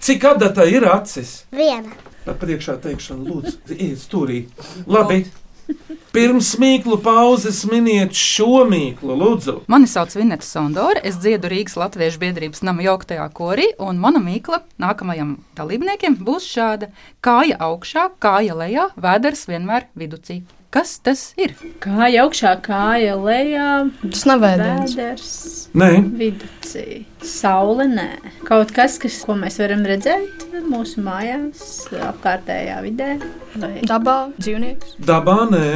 Cik 0.06 0.24
adata 0.30 0.64
ir 0.70 0.86
acis? 0.86 1.40
Viena. 1.50 1.90
Pa 2.26 2.36
priekšā 2.38 2.76
teikšana, 2.84 3.24
lūdzu, 3.26 3.56
iet 3.74 3.98
stūrī. 4.04 4.44
Labi. 4.86 5.24
Pirms 6.10 6.56
mīklu 6.58 6.96
pauzes 7.04 7.60
miniet 7.70 8.16
šo 8.18 8.64
mīklu, 8.66 9.14
lūdzu. 9.14 9.52
Mani 9.70 9.86
sauc 9.86 10.10
Vineta 10.18 10.42
Sondora, 10.42 10.98
es 11.06 11.20
dziedu 11.22 11.46
Rīgas 11.52 11.76
Latviešu 11.78 12.18
biedrības 12.18 12.64
nama 12.66 12.82
jauktajā 12.82 13.28
korī, 13.30 13.68
un 13.78 14.02
mana 14.02 14.18
mīkla 14.18 14.64
nākamajam 14.82 15.36
dalībniekiem 15.54 16.18
būs 16.26 16.50
šāda: 16.50 16.90
kāja 17.22 17.62
augšā, 17.62 18.08
kāja 18.18 18.58
lejā, 18.58 18.88
vēders 18.98 19.46
vienmēr 19.52 19.86
viducī. 19.94 20.42
Kas 20.70 21.00
tas 21.02 21.32
ir? 21.34 21.50
Kāja 21.82 22.22
augšā, 22.22 22.52
kāja 22.62 23.16
lejā, 23.18 23.90
Tas 24.04 24.20
nav 24.28 24.44
vēders. 24.44 25.30
Nē, 25.74 25.88
viducī. 26.14 27.00
Saule 27.26 27.88
nē. 27.90 28.06
Kaut 28.46 28.70
kas, 28.74 28.94
kas, 29.02 29.16
ko 29.26 29.34
mēs 29.38 29.58
varam 29.58 29.82
redzēt 29.86 30.44
mūsu 30.70 31.02
mājās, 31.02 31.64
apkārtējā 31.90 32.76
vidē. 32.84 33.08
Vai... 33.58 33.72
Dabā 33.82 34.14
dzīvnieks. 34.38 34.94
dabā 35.02 35.36
nē. 35.50 35.66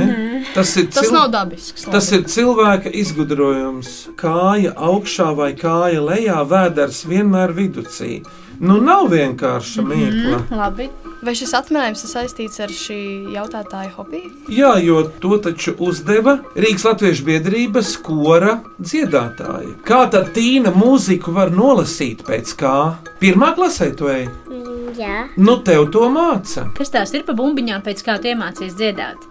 Tas 0.54 0.76
ir, 0.78 0.86
Tas 0.94 1.08
cil... 1.08 1.16
nav 1.16 1.32
dabisks. 1.34 1.88
Tas 1.90 2.12
ir 2.14 2.22
cilvēka 2.30 2.94
izgudrojums. 2.94 3.96
Kāja 4.20 4.76
augšā 4.78 5.32
vai 5.34 5.50
kāja 5.58 6.06
lejā, 6.06 6.38
vēders 6.54 7.02
vienmēr 7.10 7.54
viducī. 7.56 8.20
Nu, 8.62 8.78
nav 8.78 9.10
vienkārša 9.10 9.82
mīkla. 9.90 10.44
Labi. 10.54 10.86
Vai 11.24 11.32
šis 11.38 11.54
atminējums 11.56 12.02
ir 12.04 12.10
saistīts 12.10 12.60
ar 12.60 12.72
šī 12.74 12.98
jautātāja 13.32 13.92
hobiju? 13.96 14.30
Jā, 14.52 14.74
jo 14.84 14.98
to 15.22 15.38
taču 15.40 15.72
uzdeva 15.86 16.34
Rīgas 16.58 16.84
Latviešu 16.84 17.24
biedrības 17.28 17.94
kora 18.04 18.58
dziedātāji. 18.76 19.72
Kā 19.88 20.02
tad 20.12 20.32
tīna 20.36 20.72
mūziku 20.74 21.32
var 21.36 21.52
nolasīt 21.54 22.24
pēc 22.28 22.52
kā? 22.60 22.74
Pirmā 23.22 23.54
klasē 23.56 23.90
to 23.96 24.10
ej. 24.12 24.26
Mm, 24.50 24.92
Jā. 24.98 25.24
Nu, 25.40 25.56
tev 25.66 25.88
to 25.94 26.06
māca. 26.12 26.68
Kas 26.76 26.92
tās 26.94 27.14
ir 27.16 27.24
pa 27.26 27.34
bumbiņām, 27.34 27.82
pēc 27.86 28.04
kā 28.06 28.18
tie 28.22 28.36
mācīs 28.38 28.76
dziedāt? 28.78 29.24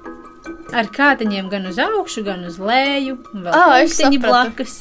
Ar 0.73 0.89
kātiņiem 0.89 1.47
gan 1.51 1.69
uz 1.69 1.77
augšu, 1.79 2.23
gan 2.25 2.41
uz 2.49 2.57
leju, 2.57 3.19
un 3.35 3.45
vēl 3.45 3.53
punktiņi 3.53 4.19
sapratu. 4.19 4.25
blakus. 4.25 4.79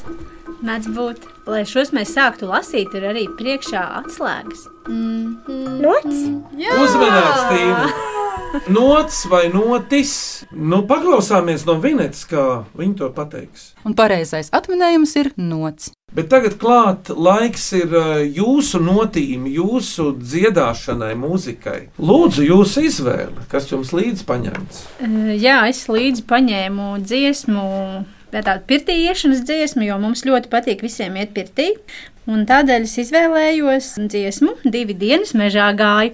Mēdz 0.63 0.85
būt, 0.95 1.25
lai 1.51 1.65
šos 1.67 1.89
mēs 1.91 2.13
sāktu 2.15 2.47
lasīt, 2.47 2.93
ir 2.95 3.03
arī 3.09 3.25
priekšā 3.35 3.81
atslēgas. 3.99 4.61
Nots. 4.87 6.21
Uzmanīgs, 6.55 7.41
Tīna! 7.49 7.89
Nots 8.71 9.23
vai 9.27 9.47
notis? 9.51 10.13
Nu, 10.53 10.83
paklausāmies 10.87 11.65
no 11.67 11.75
Vinetas, 11.83 12.23
kā 12.29 12.63
viņa 12.77 12.95
to 13.01 13.09
pateiks. 13.15 13.65
Un 13.83 13.95
pareizais 13.97 14.53
atminējums 14.55 15.15
ir 15.19 15.31
nots. 15.41 15.91
Bet 16.13 16.29
tagad 16.31 16.55
klāt 16.61 17.09
laiks 17.09 17.65
ir 17.75 17.91
eh, 17.97 18.23
jūsu 18.37 18.79
notīm, 18.85 19.47
jūsu 19.49 20.11
dziedāšanai, 20.21 21.11
mūzikai. 21.19 21.79
Lūdzu, 21.97 22.45
jūsu 22.45 22.87
izvēle, 22.87 23.47
kas 23.51 23.67
jums 23.73 23.91
līdzi 23.97 24.27
paņemts. 24.29 24.83
Jā, 25.41 25.63
es 25.67 25.87
līdzi 25.89 26.23
paņēmu 26.29 26.91
dziesmu, 27.03 27.65
tādu 28.41 28.65
pirtī 28.69 28.95
iešanas 29.05 29.43
dziesmu, 29.45 29.85
jo 29.85 29.99
mums 30.01 30.25
ļoti 30.25 30.49
patīk 30.49 30.81
visiem 30.85 31.19
iet 31.21 31.35
pirtī. 31.35 31.73
Un 32.23 32.45
tādēļ 32.47 32.85
es 32.87 32.95
izvēlējos 33.03 33.87
dziesmu, 34.07 34.53
divi 34.63 34.95
dienas 34.95 35.33
mežā 35.35 35.67
gāju. 35.75 36.13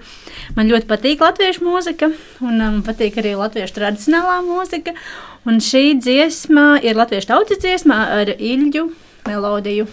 Man 0.57 0.71
ļoti 0.71 0.89
patīk 0.89 1.21
latviešu 1.21 1.63
mūzika, 1.67 2.09
un 2.41 2.57
man 2.57 2.79
patīk 2.85 3.19
arī 3.21 3.35
latviešu 3.37 3.77
tradicionālā 3.77 4.39
mūzika. 4.47 4.95
Un 5.47 5.61
šī 5.63 5.99
dziesma 6.01 6.79
ir 6.81 6.97
latviešu 6.97 7.29
tautas 7.29 7.61
dziesma 7.61 8.01
ar 8.17 8.33
ilģu 8.33 8.89
melodiju. 9.29 9.85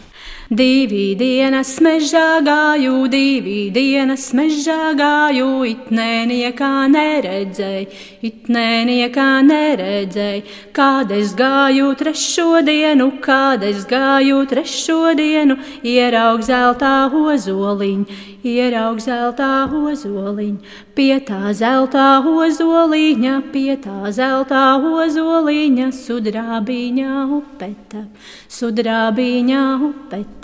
Divi 0.46 1.16
dienas 1.18 1.80
mežā 1.82 2.38
gāju, 2.46 3.08
divi 3.10 3.66
dienas 3.74 4.28
mežā 4.30 4.92
gāju, 4.94 5.64
it 5.66 5.88
neniekā 5.90 6.86
neredzēju, 6.86 7.88
it 8.22 8.46
neniekā 8.46 9.42
neredzēju. 9.42 10.44
Kad 10.70 11.10
es 11.10 11.34
gāju 11.34 11.90
trešo 11.98 12.62
dienu, 12.62 13.10
kad 13.18 13.64
es 13.66 13.82
gāju 13.90 14.46
trešo 14.46 15.16
dienu, 15.18 15.58
ieraug 15.82 16.46
zeltā 16.46 17.10
ozoliņu, 17.10 18.06
ieraug 18.46 19.02
zeltā 19.02 19.66
ozoliņu. 19.66 20.62
Pie 20.94 21.18
tā 21.26 21.50
zeltā 21.58 22.22
ozoliņa, 22.22 23.34
pie 23.50 23.74
tā 23.82 24.14
zeltā 24.14 24.78
ozoliņa, 24.78 25.90
sudrabiņā 25.90 27.26
upetak, 27.34 28.30
sudrabiņā 28.46 29.66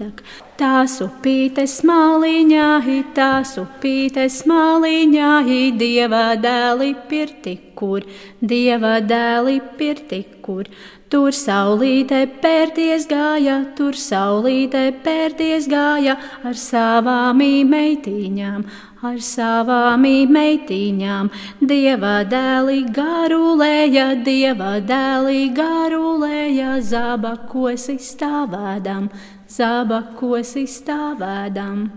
upetak. 0.02 0.22
Tās 0.58 1.00
upītes 1.02 1.82
maliņā, 1.82 2.82
tās 3.14 3.56
upītes 3.58 4.44
maliņā, 4.46 5.42
dieva 5.78 6.36
dēli 6.36 6.94
pirti, 7.08 7.58
kur, 7.74 8.02
dieva 8.40 9.00
dēli 9.00 9.60
pirti, 9.78 10.24
kur. 10.42 10.64
Tur 11.10 11.32
saulīte 11.32 12.26
pērties 12.40 13.04
gāja, 13.06 13.74
tur 13.76 13.92
saulīte 13.92 14.94
pērties 15.04 15.66
gāja 15.68 16.16
ar 16.42 16.54
savām 16.54 17.42
meitiņām, 17.68 18.64
ar 19.02 19.18
savām 19.20 20.06
meitiņām. 20.06 21.28
Dieva 21.60 22.22
dēli 22.24 22.86
garulēja, 22.96 24.14
dieva 24.24 24.78
dēli 24.80 25.50
garulēja, 25.52 26.80
zabakos 26.80 27.90
izstāvēdam, 27.92 29.10
zabakos 29.52 30.54
izstāvēdam. 30.56 31.88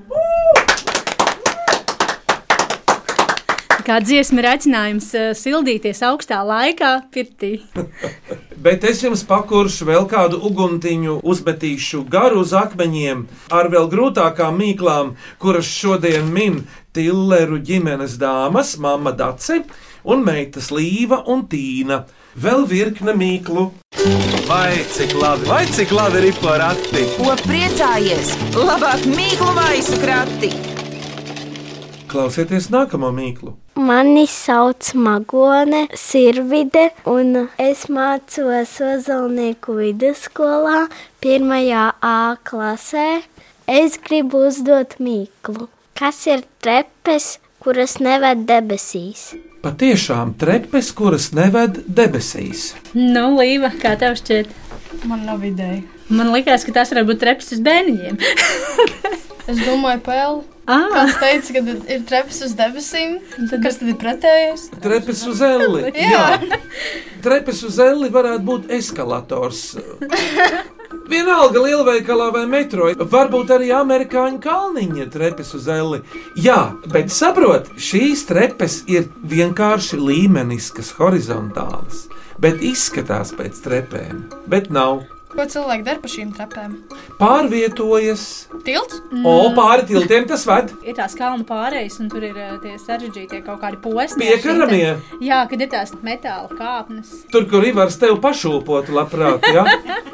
Kā 3.85 3.99
dziesma 4.01 4.41
ir 4.41 4.47
aicinājums 4.49 5.11
eh, 5.13 5.27
sildīties 5.37 6.01
augstā 6.07 6.39
laikā, 6.41 6.91
pirtī. 7.13 7.59
Bet 8.65 8.81
es 8.89 9.03
jums 9.03 9.21
pakuršu 9.29 9.85
vēl 9.85 10.07
kādu 10.09 10.39
uguntiņu, 10.47 11.19
uzmetīšu 11.21 12.01
garu 12.09 12.41
uz 12.41 12.55
akmeņiem 12.57 13.21
ar 13.53 13.69
vēl 13.69 13.85
grūtākām 13.91 14.57
mīklām, 14.57 15.13
kuras 15.37 15.69
šodien 15.69 16.31
min 16.33 16.63
Tilleru 16.97 17.59
ģimenes 17.61 18.17
dāmas, 18.17 18.73
mamma 18.81 19.13
Dace 19.13 19.61
un 20.01 20.25
meitas 20.25 20.71
Līva 20.73 21.21
un 21.29 21.45
Tīna. 21.51 22.01
Vēl 22.35 22.65
virkne 22.67 23.13
mīklu. 23.15 23.69
Vai 24.45 24.75
cik 24.91 25.13
labi, 25.15 25.47
vai 25.47 25.61
cik 25.71 25.93
labi 25.95 26.19
ir 26.27 26.35
porakti? 26.43 27.05
Ko 27.15 27.31
priecājies? 27.45 28.33
Labāk 28.59 29.05
mīklu 29.07 29.53
maisu 29.55 29.95
krati! 30.01 30.49
Klausieties 32.11 32.67
nākamo 32.75 33.13
mīklu. 33.15 33.53
Mani 33.79 34.25
sauc 34.27 34.91
Magone 34.99 35.85
Sirvide, 35.95 36.89
un 37.07 37.47
es 37.55 37.87
mācos 37.87 38.75
Ozolnieku 38.83 39.79
vidusskolā, 39.79 40.89
pirmajā 41.23 41.87
A 42.03 42.35
klasē. 42.43 43.23
Es 43.63 43.95
gribu 43.95 44.43
uzdot 44.49 44.99
mīklu. 44.99 45.69
Kas 45.95 46.25
ir 46.27 46.43
trepes, 46.59 47.37
kuras 47.65 47.97
neved 48.03 48.45
debesīs? 48.49 49.31
Patiešām 49.65 50.35
trepes, 50.37 50.91
kuras 50.93 51.31
neved 51.33 51.81
debesīs. 51.97 52.71
Nu, 52.93 53.31
Līva, 53.39 53.71
kā 53.81 53.95
tev 53.99 54.13
šķiet? 54.21 54.51
Man 55.09 55.25
nav 55.25 55.41
ideja. 55.45 55.81
Man 56.13 56.29
liekas, 56.35 56.63
ka 56.67 56.75
tas 56.77 56.91
varētu 56.93 57.09
būt 57.11 57.23
treps 57.25 57.53
uz 57.57 57.63
bērniņiem. 57.65 58.19
Es 59.45 59.59
domāju, 59.61 59.99
pēl. 60.01 60.39
ah, 60.73 60.87
Kāds 60.89 61.19
teica, 61.21 61.51
ka 61.53 61.73
ir 61.93 61.99
treps 62.09 62.39
uz 62.47 62.55
debesīm? 62.57 63.19
Kas 63.61 63.75
tad 63.77 63.91
ir 63.91 63.97
pretējais? 64.01 64.63
Trepes 64.81 65.19
uz 65.29 65.43
elli. 65.45 65.91
Jā. 66.01 66.39
Trepes 67.21 67.61
uz 67.67 67.77
elli 67.77 68.09
varētu 68.09 68.41
būt 68.47 68.73
eskalators. 68.73 69.59
Vienalga 71.05 71.61
lielveikalā 71.61 72.31
vai 72.33 72.45
metro, 72.49 72.89
varbūt 72.97 73.51
arī 73.53 73.69
amerikāņu 73.77 74.39
kalniņa 74.41 75.05
trepes 75.13 75.53
uz 75.57 75.67
eli. 75.69 76.01
Jā, 76.33 76.73
bet 76.89 77.13
saprot, 77.13 77.69
šīs 77.77 78.25
trepes 78.29 78.81
ir 78.89 79.11
vienkārši 79.21 80.01
līmeniskas, 80.01 80.95
horizontālas, 80.97 82.07
bet 82.41 82.63
izskatās 82.65 83.35
pēc 83.37 83.61
trepēm, 83.67 84.25
bet 84.49 84.73
nav. 84.73 85.03
Ko 85.35 85.43
cilvēki 85.51 85.83
dara 85.83 85.99
pa 85.99 86.09
šīm 86.11 86.29
trepēm? 86.35 86.75
Pārvietojas. 87.19 88.21
Tilts? 88.63 89.01
O, 89.19 89.33
pāri 89.57 89.83
tiltiem 89.89 90.27
tas 90.29 90.45
ved. 90.47 90.71
Ir 90.87 90.95
tās 90.95 91.15
kalnu 91.19 91.43
pārējas, 91.47 91.97
un 92.03 92.11
tur 92.11 92.23
ir 92.23 92.37
eh, 92.39 92.53
tie 92.63 92.75
sarežģītie 92.79 93.41
kaut 93.45 93.59
kādi 93.63 93.79
posmi. 93.83 94.23
Piekaramie. 94.29 94.93
Jā, 95.23 95.41
kad 95.51 95.65
ir 95.65 95.71
tās 95.73 95.91
metāla 96.05 96.47
kāpnes. 96.55 97.11
Tur, 97.33 97.47
kur 97.51 97.65
Ivars 97.67 97.99
tev 97.99 98.15
pašūpotu 98.23 98.95
labprāt, 98.95 99.43
ja? 99.51 99.65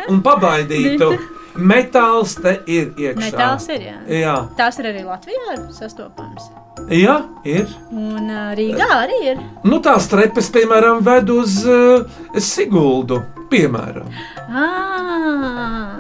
un 0.09 0.23
pabaidītu. 0.25 1.11
Metāls 1.51 2.37
te 2.39 2.53
ir 2.71 2.93
iekšā. 2.95 3.25
Metāls 3.25 3.65
ir, 3.73 3.81
jā. 3.89 3.97
Jā, 4.21 4.35
Tās 4.55 4.77
ir 4.79 4.87
arī 4.87 5.01
Latvijā 5.03 5.57
sastopamas. 5.75 6.45
jā 6.87 7.17
ir. 7.43 7.67
Un 7.91 8.31
uh, 8.31 8.53
Rīgā 8.55 8.87
arī 9.01 9.19
ir. 9.33 9.41
Nu, 9.67 9.81
tās 9.83 10.07
trepes, 10.07 10.47
piemēram, 10.55 11.03
ved 11.03 11.27
uz 11.35 11.59
uh, 11.67 12.07
Siguldu. 12.39 13.19
Piemēram, 13.51 14.07
Ah. 14.49 15.95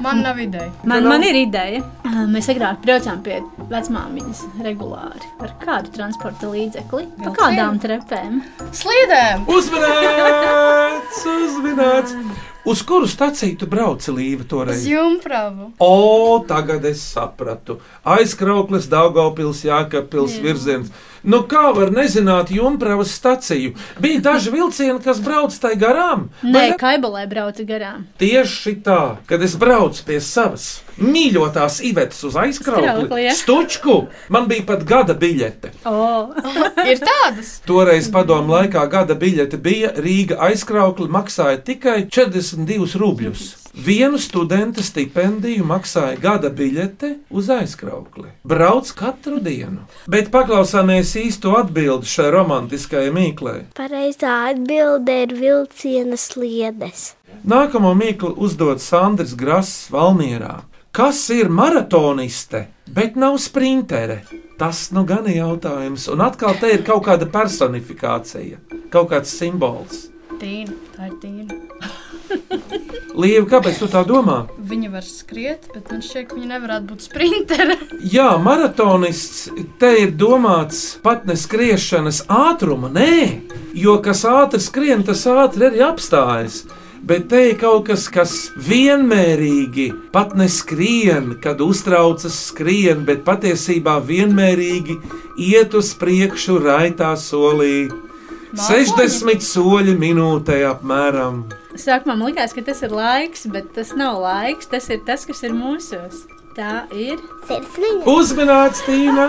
Man 0.00 0.20
nav 0.22 0.38
ideja. 0.40 0.70
Man, 0.84 1.04
man 1.08 1.22
ir 1.24 1.34
ideja. 1.38 1.80
Ah, 2.04 2.24
Mēs 2.30 2.48
agrāk 2.52 2.80
braucām 2.84 3.20
pie 3.24 3.38
vecmāmiņas 3.70 4.40
regulāri 4.64 5.28
ar 5.44 5.52
kādu 5.62 5.92
transporta 5.94 6.50
līdzekli, 6.50 7.06
pa 7.16 7.30
Vilcienu? 7.30 7.36
kādām 7.38 7.78
trepēm. 7.82 8.40
Slīdēm! 8.74 9.46
uzmanīts, 9.54 11.22
uzmanīts. 11.36 12.16
Uz 12.64 12.80
kuru 12.88 13.06
staciju 13.08 13.58
tu 13.60 13.66
brauci 13.68 14.12
līva 14.12 14.40
Uz 14.44 14.48
toreiz? 14.48 14.84
jumpravu. 14.88 15.72
O, 15.84 16.44
tagad 16.48 16.84
es 16.88 17.02
sapratu. 17.14 17.78
Aizkrauklis, 18.04 18.86
Daugopils, 18.88 19.64
Jākapils 19.68 20.38
virziens. 20.40 20.88
Nu, 21.24 21.40
kā 21.48 21.70
var 21.72 21.88
nezināt 21.94 22.52
Jumpravas 22.52 23.14
staciju? 23.16 23.72
Bija 23.98 24.20
daži 24.20 24.52
vilcieni, 24.52 25.00
kas 25.04 25.22
brauc 25.24 25.56
tai 25.56 25.72
garām. 25.80 26.28
Nē, 26.44 26.52
ne? 26.74 26.78
kaibolē 26.80 27.24
brauca 27.30 27.64
garām. 27.64 28.04
Tieši 28.20 28.76
tā, 28.84 29.16
kad 29.26 29.42
es 29.42 29.56
braucu 29.56 30.04
pie 30.04 30.20
savas 30.20 30.83
mīļotās 31.00 31.80
ivetes 31.84 32.22
uz 32.28 32.36
aizkraukli, 32.38 33.28
stučku, 33.34 33.96
man 34.28 34.48
bija 34.50 34.66
pat 34.68 34.84
gada 34.88 35.16
biļete. 35.18 35.72
Oh. 35.88 36.34
Ir 36.90 37.02
tādas. 37.02 37.58
Toreiz 37.66 38.10
padomu 38.12 38.54
laikā 38.56 38.86
gada 38.92 39.16
biļete 39.18 39.60
bija 39.60 39.92
Rīga 39.98 40.40
aizkraukli 40.50 41.10
maksāja 41.12 41.60
tikai 41.64 42.04
42 42.12 42.98
rubļus. 43.00 43.52
Vienu 43.74 44.18
studenta 44.22 44.82
stipendiju 44.86 45.64
maksāja 45.66 46.14
gada 46.22 46.46
biļete 46.50 47.08
uz 47.34 47.48
aizkraukli. 47.50 48.28
Brauc 48.46 48.92
katru 48.94 49.40
dienu. 49.42 49.82
Bet 50.06 50.30
paklausāmies 50.30 51.10
īsto 51.18 51.56
atbildi 51.58 52.06
šai 52.06 52.28
romantiskajai 52.36 53.10
mīklei. 53.16 53.64
Pareizā 53.74 54.36
atbilde 54.52 55.16
ir 55.24 55.34
vilciena 55.40 56.18
sliedes. 56.20 57.16
Nākamo 57.42 57.90
mīklu 57.98 58.30
uzdod 58.46 58.78
Sandrs 58.78 59.34
Grass 59.34 59.90
Valmierā. 59.90 60.60
Kas 60.94 61.30
ir 61.30 61.48
maratoniste, 61.48 62.68
bet 62.86 63.16
nav 63.16 63.38
sprintere? 63.38 64.20
Tas 64.58 64.92
nu 64.94 65.02
gan 65.02 65.26
ir 65.26 65.40
jautājums. 65.40 66.04
Un 66.12 66.20
atkal 66.22 66.54
te 66.60 66.68
ir 66.70 66.84
kaut 66.86 67.02
kāda 67.08 67.26
personifikācija, 67.34 68.60
kaut 68.94 69.08
kāds 69.10 69.32
simbols. 69.34 70.04
Tīna, 70.38 70.76
tā 70.94 71.08
ir 71.08 71.16
tīna. 71.24 71.58
Līva, 73.24 73.42
kāpēc 73.56 73.80
tu 73.82 73.88
tā 73.90 74.04
domā? 74.06 74.44
Viņa 74.70 74.92
var 74.92 75.08
skriet, 75.08 75.66
bet 75.74 75.90
man 75.90 76.06
šķiet, 76.06 76.28
ka 76.30 76.38
viņa 76.38 76.52
nevarētu 76.52 76.88
būt 76.92 77.08
sprintere. 77.08 77.78
Jā, 78.14 78.28
maratonists 78.46 79.48
te 79.82 79.90
ir 80.04 80.14
domāts 80.14 80.84
pat 81.02 81.26
ne 81.26 81.34
skriešanas 81.34 82.22
ātruma, 82.30 82.94
nē, 82.94 83.18
jo 83.82 83.98
kas 83.98 84.22
ātri 84.30 84.62
skrien, 84.62 85.02
tas 85.02 85.26
ātri 85.26 85.72
arī 85.72 85.82
apstājas. 85.90 86.62
Bet 87.04 87.26
te 87.28 87.40
ir 87.50 87.58
kaut 87.60 87.82
kas, 87.90 88.06
kas 88.08 88.32
vienmērīgi 88.64 89.90
pat 90.14 90.32
neskrien, 90.38 91.34
kad 91.44 91.60
uztraucas 91.60 92.38
skrien, 92.48 93.02
bet 93.04 93.26
patiesībā 93.26 93.98
vienmērīgi 94.08 94.96
iet 95.50 95.76
uz 95.76 95.90
priekšu 96.00 96.56
raitā 96.64 97.10
solī. 97.20 97.90
60 98.56 99.44
soļi 99.44 99.98
minūtē 100.00 100.62
apmēram. 100.70 101.42
Sākumā 101.76 102.14
man 102.14 102.30
likās, 102.30 102.54
ka 102.56 102.64
tas 102.64 102.80
ir 102.86 102.94
laiks, 102.96 103.44
bet 103.52 103.68
tas 103.76 103.92
nav 103.98 104.22
laiks. 104.22 104.70
Tas 104.72 104.88
ir 104.88 105.04
tas, 105.04 105.26
kas 105.28 105.44
ir 105.44 105.52
mūsos. 105.52 106.24
Tā 106.56 106.86
ir. 106.94 107.20
Uzmanīts, 108.08 108.80
Tīna! 108.86 109.28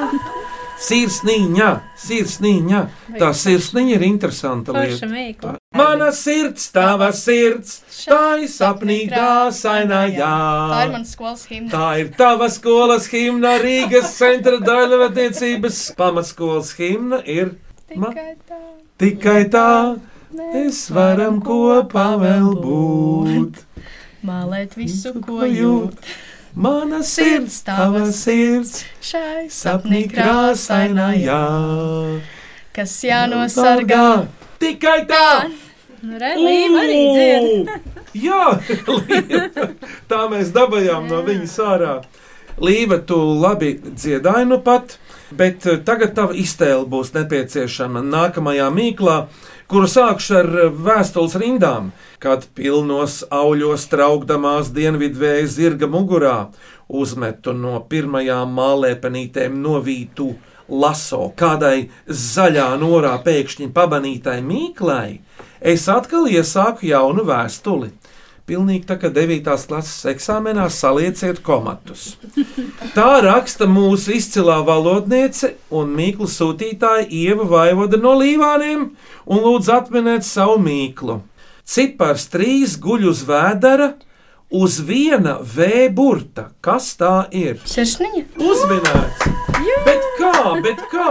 Sirsniņa, 0.79 1.67
sirsniņa. 1.97 2.79
Tā 3.19 3.29
sirsniņa 3.33 3.93
ir 3.95 4.03
interesanta 4.03 4.73
Forša 4.75 5.07
lieta. 5.07 5.09
mīkla. 5.11 5.53
Mana 5.75 6.09
sirds, 6.11 6.67
tava 6.75 7.11
sirds, 7.15 7.77
tā 8.05 8.41
ir 8.43 8.49
sapnīgā 8.51 9.29
sainājā. 9.55 10.31
Tā 10.71 10.81
ir 10.85 10.91
mana 10.91 11.05
skolas 11.07 11.45
himna. 11.49 11.71
Tā 11.71 11.87
ir 12.01 12.09
tava 12.17 12.49
skolas 12.51 13.07
himna, 13.11 13.55
Rīgas 13.63 14.11
centra 14.19 14.59
daļradatniecības 14.59 15.79
pamatskolas 15.95 16.73
himna 16.77 17.21
ir 17.25 17.55
ma- 17.95 18.11
Tikai 18.11 18.35
tā. 18.49 18.61
tikai 18.99 19.49
tā. 19.49 19.99
Mēs 20.35 20.89
varam 20.91 21.41
kopā 21.41 22.07
vēl 22.19 22.51
būt. 22.59 23.61
Mālēt 24.25 24.73
visu, 24.75 25.13
Ko 25.21 25.45
jūt. 25.45 25.93
Mana 26.55 27.03
sirds, 27.03 27.59
tava 27.67 28.05
sirds, 28.15 28.85
Šai 29.03 29.47
sapnī 29.51 30.05
krāsainājā. 30.07 31.39
kas 32.75 32.93
jānosargā. 33.03 34.27
Tikai 34.59 35.01
tā! 35.09 35.49
Nu, 36.05 36.17
re, 36.21 36.35
Līva 36.39 36.83
arī 36.85 37.01
dzied. 37.15 37.71
Jā, 38.25 38.59
Līva. 38.87 39.67
tā 40.07 40.21
mēs 40.31 40.53
dabūjām 40.55 41.09
no 41.11 41.19
viņas 41.27 41.55
ārā. 41.65 41.95
Līva, 42.63 43.01
tu 43.03 43.17
labi 43.41 43.73
dziedāji 43.83 44.47
nu 44.47 44.61
pat, 44.63 44.95
bet 45.35 45.65
tagad 45.83 46.13
tava 46.15 46.37
iztēle 46.39 46.85
būs 46.87 47.11
nepieciešama 47.17 47.99
nākamajā 48.05 48.69
mīklā, 48.71 49.17
kuru 49.71 49.89
sākšu 49.89 50.37
ar 50.39 50.49
eh, 50.61 50.71
vēstules 50.87 51.35
rindām, 51.41 51.91
kad 52.21 52.47
pilnos 52.57 53.23
auļos 53.33 53.87
traukdamās 53.91 54.71
dienvidvēja 54.75 55.47
zirga 55.51 55.89
mugurā 55.91 56.37
uzmetu 56.87 57.53
no 57.57 57.79
pirmajām 57.89 58.53
mālēpenītēm 58.57 59.57
novītu 59.61 60.33
laso 60.69 61.29
kādai 61.37 61.89
zaļā 62.09 62.71
norā 62.81 63.15
pēkšņi 63.25 63.69
pamanītai 63.73 64.39
mīklai, 64.45 65.19
es 65.61 65.85
atkal 65.89 66.29
iesāku 66.29 66.89
jaunu 66.89 67.25
vēstuli. 67.25 67.91
Pilnīgi 68.45 68.85
tā 68.85 68.99
kā 69.01 69.09
9. 69.09 69.41
klases 69.41 70.05
eksāmenā 70.11 70.67
salieciet 70.69 71.39
komatus. 71.45 72.11
Tā 72.93 73.07
raksta 73.25 73.65
mūsu 73.65 74.13
izcilā 74.19 74.59
valodniece 74.67 75.55
un 75.73 75.95
mīklu 75.97 76.27
sūtītāja 76.29 77.07
Ieva 77.09 77.47
Vaivoda 77.49 77.97
no 77.97 78.13
Līvāniem 78.19 78.83
un 79.25 79.41
lūdz 79.47 79.71
atminēt 79.79 80.27
savu 80.27 80.59
mīklu. 80.61 81.23
Cipars 81.65 82.27
trīs 82.29 82.75
guļ 82.77 83.07
uz 83.09 83.23
vēdera, 83.25 83.95
uz 84.53 84.77
viena 84.85 85.39
V 85.41 85.87
burta. 85.89 86.51
Kas 86.61 86.91
tā 87.01 87.25
ir? 87.33 87.57
Sirsniņa. 87.65 88.27
Uzminēts! 88.37 89.25
Bet 89.89 90.05
kā, 90.19 90.37
bet 90.61 90.85
kā? 90.93 91.09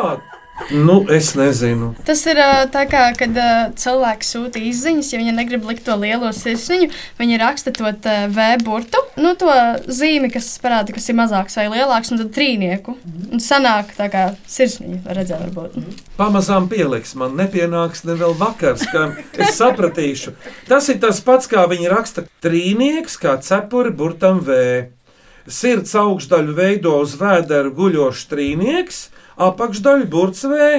Nu, 0.70 1.00
es 1.10 1.32
nezinu. 1.34 1.90
Tas 2.06 2.20
ir 2.30 2.38
tā 2.72 2.84
kā, 2.88 3.08
kad 3.18 3.38
cilvēks 3.78 4.28
sūta 4.36 4.60
izziņas, 4.62 5.10
ja 5.12 5.18
viņi 5.18 5.34
negrib 5.34 5.66
likt 5.66 5.82
to 5.86 5.96
lielo 5.98 6.30
sirsniņu, 6.32 6.88
viņi 7.18 7.40
raksta 7.42 7.72
to 7.74 7.90
V 8.34 8.46
burtu, 8.62 9.00
nu, 9.20 9.34
to 9.38 9.50
zīmi, 9.90 10.30
kas 10.32 10.52
parāda, 10.62 10.94
kas 10.94 11.08
ir 11.10 11.18
mazāks 11.18 11.58
vai 11.58 11.66
lielāks, 11.72 12.12
un 12.14 12.22
tad 12.22 12.30
trīnieku. 12.36 12.94
Un 13.34 13.42
sanāk 13.42 13.92
tā 13.98 14.08
kā 14.12 14.24
sirsniņa, 14.50 15.00
var 15.04 15.18
redzēt, 15.20 15.42
varbūt. 15.56 16.04
Pamazām 16.18 16.68
pieliks, 16.70 17.16
man 17.18 17.34
nepienāks 17.38 18.04
ne 18.06 18.16
vēl 18.20 18.36
vakars, 18.38 18.86
kā 18.94 19.08
es 19.34 19.58
sapratīšu. 19.58 20.36
Tas 20.70 20.88
ir 20.92 21.00
tas 21.02 21.18
pats, 21.24 21.50
kā 21.50 21.66
viņi 21.70 21.90
raksta 21.90 22.28
trīnieks, 22.44 23.18
kā 23.20 23.36
cepuri 23.42 23.90
burtam 23.90 24.38
V. 24.46 24.60
Sirds 25.50 25.92
augšdaļu 25.98 26.54
veido 26.56 26.94
uz 27.02 27.18
vēdera 27.20 27.68
guļošs 27.74 28.30
trīnieks, 28.30 29.02
apakšdaļu 29.36 30.08
burts 30.10 30.44
V. 30.48 30.70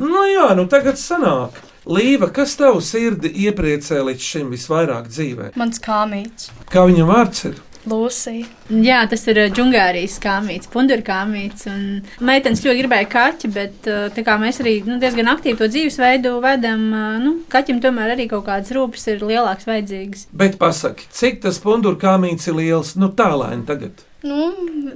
Nu 0.00 0.26
jā, 0.30 0.52
nu 0.56 0.66
tagad 0.70 1.00
sanāk. 1.00 1.58
Līva, 1.90 2.28
kas 2.32 2.54
tavu 2.60 2.82
sirdi 2.84 3.32
iepriecē 3.46 4.02
līdz 4.04 4.28
šim 4.32 4.52
visvairāk 4.52 5.08
dzīvē? 5.10 5.50
Mans 5.58 5.80
kāmīts. 5.82 6.52
Kā 6.70 6.84
viņam 6.88 7.10
vārds 7.10 7.48
ir? 7.48 7.58
Lūsija. 7.88 8.44
Jā, 8.84 8.98
tas 9.08 9.22
ir 9.30 9.38
uh, 9.40 9.48
džungārijas 9.48 10.18
kāmīts, 10.20 10.68
pundura 10.72 11.00
kāmīts. 11.04 11.64
un 11.70 12.02
Meitenes 12.20 12.60
ļoti 12.66 12.82
gribēja 12.82 13.08
kaķi, 13.08 13.50
bet 13.54 13.88
tā 13.88 14.24
kā 14.26 14.36
mēs 14.40 14.60
arī 14.60 14.74
nu, 14.84 14.98
diezgan 15.00 15.32
aktīvi 15.32 15.56
to 15.62 15.70
dzīvesveidu 15.72 16.34
vedam, 16.44 16.84
uh, 16.92 17.16
nu, 17.24 17.34
kaķim 17.50 17.80
tomēr 17.80 18.14
arī 18.14 18.28
kaut 18.30 18.44
kādas 18.50 18.74
rūpes 18.76 19.08
ir 19.14 19.24
lielākas 19.24 19.68
vajadzīgas. 19.70 20.28
Bet 20.36 20.60
pasaki, 20.60 21.08
cik 21.16 21.40
tas 21.46 21.62
pundur 21.64 21.96
kāmīts 22.00 22.52
ir 22.52 22.60
liels? 22.60 22.94
Nu, 23.00 23.08
tālēni 23.16 23.64
tagad. 23.68 24.04
Nu, 24.20 24.50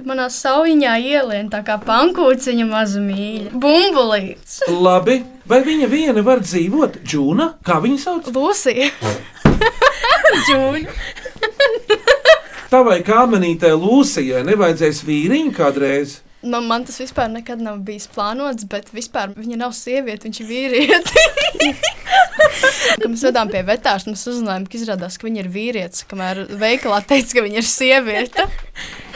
manā 0.05 0.27
saujiņā 0.29 0.91
ielien 1.01 1.47
tā 1.49 1.63
kā 1.65 1.79
pankūciņa 1.81 2.65
maza 2.69 2.99
mīļa. 3.01 3.55
Bumbulīts. 3.57 4.59
Labi, 4.69 5.23
vai 5.49 5.63
viņa 5.65 5.87
viena 5.89 6.21
var 6.25 6.43
dzīvot? 6.45 6.99
Džūna, 7.01 7.55
kā 7.65 7.79
viņa 7.81 8.01
sauc? 8.03 8.29
Lūsija. 8.35 8.91
Džūna. 10.45 10.93
Tavai 12.69 12.99
kāmenītē 13.07 13.71
Lūsijai 13.73 14.43
nevajadzēs 14.45 15.01
vīriņu 15.07 15.55
kādreiz. 15.57 16.19
Nu, 16.45 16.59
man 16.61 16.83
tas 16.85 16.99
vispār 17.01 17.31
nekad 17.33 17.63
nav 17.65 17.79
bijis 17.87 18.05
plānots, 18.13 18.67
bet 18.69 18.91
vispār 18.93 19.33
viņa 19.33 19.57
nav 19.63 19.73
sieviete, 19.73 20.27
viņš 20.27 20.41
ir 20.43 20.49
vīrietis. 20.51 21.15
Kad 23.01 23.07
mēs 23.09 23.25
vedām 23.25 23.49
pie 23.49 23.63
vetārs, 23.65 24.05
mēs 24.05 24.27
uzzinājām, 24.29 24.67
ka 24.69 24.77
izrādās, 24.77 25.17
ka 25.17 25.25
viņa 25.25 25.41
ir 25.41 25.49
vīrietis, 25.49 26.05
kamēr 26.11 26.43
veikalā 26.61 27.01
teica, 27.09 27.39
ka 27.39 27.45
viņa 27.47 27.63
ir 27.63 27.67
sieviete. 27.69 28.45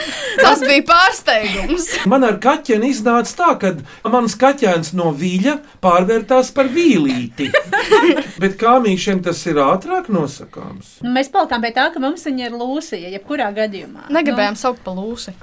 Tas 0.44 0.62
bija 0.64 0.84
pārsteigums. 0.88 1.90
Man 2.10 2.26
ar 2.28 2.40
kaķeni 2.42 2.92
iznāca 2.94 3.36
tā, 3.40 3.50
ka 3.62 4.12
mans 4.14 4.36
kaķēns 4.40 4.94
no 4.98 5.12
viļņa 5.16 5.56
pārvērtās 5.84 6.54
par 6.56 6.72
vīlīti. 6.74 7.50
Bet 8.44 8.58
kāmīšiem 8.62 9.24
tas 9.26 9.42
ir 9.50 9.62
ātrāk 9.64 10.10
nosakāms. 10.14 10.98
Nu, 11.04 11.14
mēs 11.16 11.32
palikām 11.34 11.64
pie 11.66 11.74
tā, 11.76 11.90
ka 11.94 12.02
mums 12.04 12.26
viņa 12.28 12.50
ir 12.50 12.58
lūsija, 12.60 13.14
jebkurā 13.18 13.52
gadījumā. 13.56 14.10
Negribējām 14.14 14.60
saukt 14.60 14.84
par 14.86 14.98
lūsi. 15.00 15.36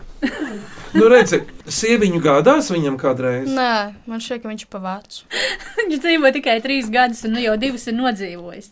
Nu, 0.97 1.09
redzi, 1.13 1.43
sieviņu 1.69 2.23
gādās 2.25 2.71
viņam 2.73 2.97
kādreiz. 3.01 3.51
Nē, 3.53 3.73
man 4.09 4.23
šķiet, 4.23 4.43
ka 4.43 4.49
viņš 4.49 4.65
ir 4.65 4.71
pavācis. 4.73 5.25
Viņš 5.77 6.01
dzīvo 6.03 6.31
tikai 6.39 6.57
trīs 6.65 6.89
gadus, 6.93 7.21
un 7.29 7.37
nu, 7.37 7.43
jau 7.45 7.57
divus 7.61 7.85
ir 7.91 7.99
nodzīvojis. 7.99 8.71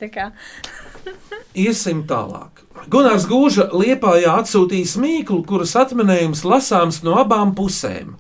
Iesim 1.55 2.03
tālāk. 2.11 2.65
Gunārs 2.91 3.29
Gūža 3.31 3.69
liepājā 3.73 4.33
atsūtīja 4.43 4.99
mīklu, 5.01 5.45
kuras 5.47 5.77
atminējums 5.79 6.43
lasāms 6.45 7.03
no 7.07 7.15
abām 7.23 7.55
pusēm. 7.55 8.17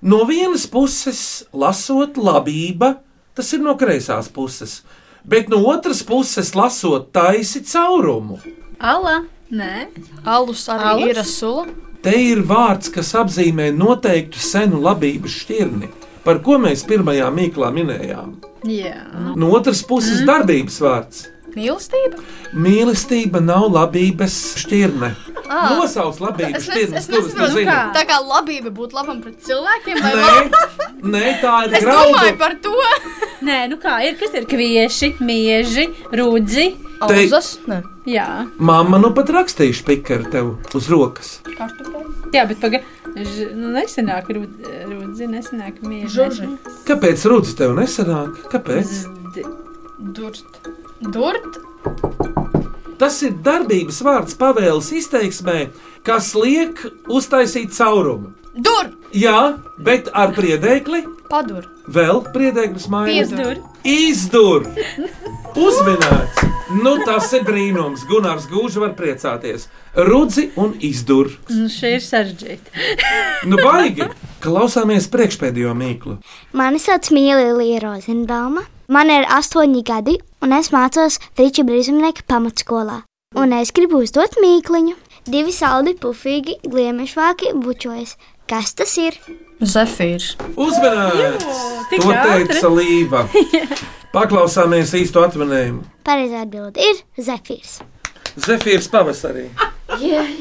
No 0.00 0.22
vienas 0.24 0.64
puses, 0.70 1.44
lasot 1.52 2.16
labība, 2.16 2.94
tas 3.36 3.52
ir 3.52 3.60
no 3.60 3.74
kreisās 3.76 4.30
puses, 4.32 4.80
bet 5.28 5.50
no 5.52 5.60
otras 5.68 6.00
puses, 6.08 6.54
lasot 6.56 7.10
taisi 7.12 7.60
caurumu. 7.68 8.40
Ala? 8.80 9.20
Nē, 9.50 9.88
Alus 10.24 10.62
arī 10.70 10.88
Alus? 10.94 11.10
ir 11.10 11.24
sula. 11.26 11.66
Te 12.00 12.14
ir 12.16 12.40
vārds, 12.48 12.88
kas 12.88 13.10
apzīmē 13.18 13.68
noteiktu 13.76 14.40
senu 14.40 14.80
labības 14.80 15.34
šķirni, 15.42 15.90
par 16.24 16.40
ko 16.40 16.56
mēs 16.62 16.86
pirmajā 16.88 17.28
mīklā 17.34 17.68
minējām. 17.76 18.38
jā. 18.64 19.34
No 19.36 19.50
otras 19.52 19.82
puses, 19.84 20.22
darbības 20.24 20.80
vārds. 20.80 21.26
Mīlestība. 21.56 22.20
Mīlestība 22.54 23.40
nav 23.42 23.68
labības 23.74 24.34
šķirne. 24.62 25.10
Ā. 25.50 25.60
Nosauc 25.74 26.20
labības 26.22 26.60
Es, 26.60 26.68
nes, 26.68 26.76
šķirnes, 26.76 26.98
es 26.98 27.08
kuras 27.10 27.32
tu 27.34 27.46
zini. 27.56 27.66
kā? 27.66 27.78
tā 27.96 28.04
kā 28.06 28.18
labība 28.22 28.70
būtu 28.70 28.94
labam 28.94 29.20
pret 29.24 29.40
cilvēkiem. 29.42 29.98
vai 30.02 30.12
Nē, 30.14 31.14
nē, 31.14 31.24
tā 31.42 31.54
ir 31.66 31.74
Es 31.74 31.82
domāju 31.84 32.14
graudu. 32.14 32.38
par 32.38 32.54
to. 32.62 32.74
Nē, 33.42 33.58
nu 33.72 33.76
kā 33.82 33.96
ir? 34.06 34.14
Kas 34.20 34.34
ir 34.38 34.46
kvieši, 34.46 35.14
mieži, 35.20 35.88
rudzi? 36.12 36.68
Te- 37.00 37.14
Auzas? 37.24 37.58
Nē. 37.66 37.82
Jā, 38.06 38.26
Mamma 38.58 38.98
nu 39.00 39.10
pat 39.16 39.28
rakstīja 39.32 39.74
spikaru 39.74 40.30
tev 40.30 40.56
uz 40.74 40.88
rokas. 40.88 41.40
jā 42.32 42.46
bet 42.48 42.60
pagaidi. 42.60 42.84
Nu, 43.56 43.72
nesenāk, 43.74 44.28
rud- 44.30 44.60
rudzi, 44.86 45.26
nesenāk, 45.26 45.80
mieži. 45.82 46.12
Žuži. 46.14 46.46
nesenāk. 46.46 46.84
Kāpēc 46.86 47.24
rudzi 47.26 47.56
tev 47.58 47.74
nesanāk? 47.74 48.36
Kāpēc? 48.52 48.86
Zdi. 48.86 49.44
Durt. 49.98 50.44
Durt. 51.00 51.56
Tas 53.00 53.22
ir 53.24 53.32
darbības 53.40 54.02
vārds 54.04 54.36
pavēles 54.36 54.90
izteiksmē, 54.92 55.70
kas 56.04 56.34
liek 56.36 56.82
uztaisīt 57.08 57.72
caurumu. 57.72 58.34
Dur. 58.52 58.90
Jā, 59.14 59.56
bet 59.80 60.10
ar 60.12 60.34
priedēkli 60.36 61.04
Padur. 61.30 61.64
vēl 61.88 62.20
priedēklis 62.34 62.88
mājās. 62.92 63.30
Piedur. 63.32 63.62
Izdur! 63.86 64.66
Uzminēts! 65.56 66.44
Nu, 66.82 66.92
tas 67.06 67.32
ir 67.34 67.42
brīnums. 67.46 68.04
Gunārs 68.06 68.44
Gūžs 68.50 68.76
var 68.78 68.92
priecāties. 68.98 69.64
Rudzi 69.96 70.50
un 70.60 70.76
izdur. 70.86 71.32
Nu, 71.50 71.66
šī 71.72 71.96
ir 71.96 72.04
sarežģīta. 72.04 72.74
Nu, 73.50 73.56
baigi! 73.56 74.04
Klausāmies 74.44 75.08
priekšpēdējo 75.10 75.72
mīklu. 75.78 76.18
Mani 76.52 76.78
sauc 76.82 77.08
Mīlīna 77.14 77.80
Rozenbauma. 77.86 78.66
Man 78.92 79.10
ir 79.14 79.24
astoņi 79.32 79.82
gadi, 79.86 80.18
un 80.40 80.56
es 80.56 80.70
mācos 80.74 81.18
Friča 81.36 81.64
Brīsumnieka 81.66 82.24
pamatskolā. 82.28 83.02
Un 83.38 83.52
es 83.54 83.70
gribu 83.76 84.00
uzdot 84.04 84.38
mīkliņu. 84.42 84.96
Divi 85.30 85.52
saldi, 85.52 85.92
pufīgi, 86.00 86.56
gliemešvāki 86.64 87.52
bučojas. 87.60 88.16
Kas 88.50 88.72
tas 88.74 88.96
ir? 88.98 89.14
Zefīrs. 89.60 90.32
Uzmanīts! 90.58 91.44
tik 91.90 92.02
To 92.02 92.14
teica 92.14 92.70
Līva. 92.72 93.26
Paklausāmies 94.16 94.94
īsto 94.98 95.22
atminējumu. 95.22 95.84
Pareizā 96.06 96.42
atbilde 96.46 96.82
ir 96.82 97.04
Zefīrs. 97.20 97.78
Zefīrs 98.40 98.88
pavasarī. 98.90 99.46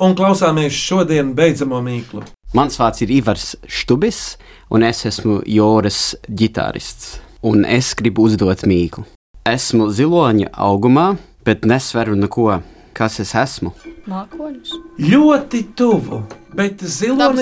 Un 0.01 0.15
klausāmies 0.17 0.73
šodien 0.73 1.35
beidzamo 1.37 1.83
mīklu. 1.85 2.23
Mans 2.57 2.79
vārds 2.81 3.03
ir 3.05 3.13
Ivars 3.13 3.51
Štubis, 3.69 4.39
un 4.73 4.87
es 4.87 5.03
esmu 5.05 5.43
Joras 5.45 6.15
ģitārists. 6.25 7.19
Un 7.45 7.65
es 7.67 7.93
gribu 7.97 8.25
uzdot 8.25 8.65
mīklu. 8.65 9.05
Esmu 9.49 9.87
ziloņa 9.95 10.51
augumā, 10.61 11.15
bet 11.47 11.65
nesveru 11.65 12.17
neko. 12.19 12.59
Kas 12.93 13.19
es 13.23 13.31
esmu? 13.37 13.71
Mākonis. 14.09 14.73
Ļoti 14.99 15.61
tuvu, 15.79 16.23
bet 16.57 16.81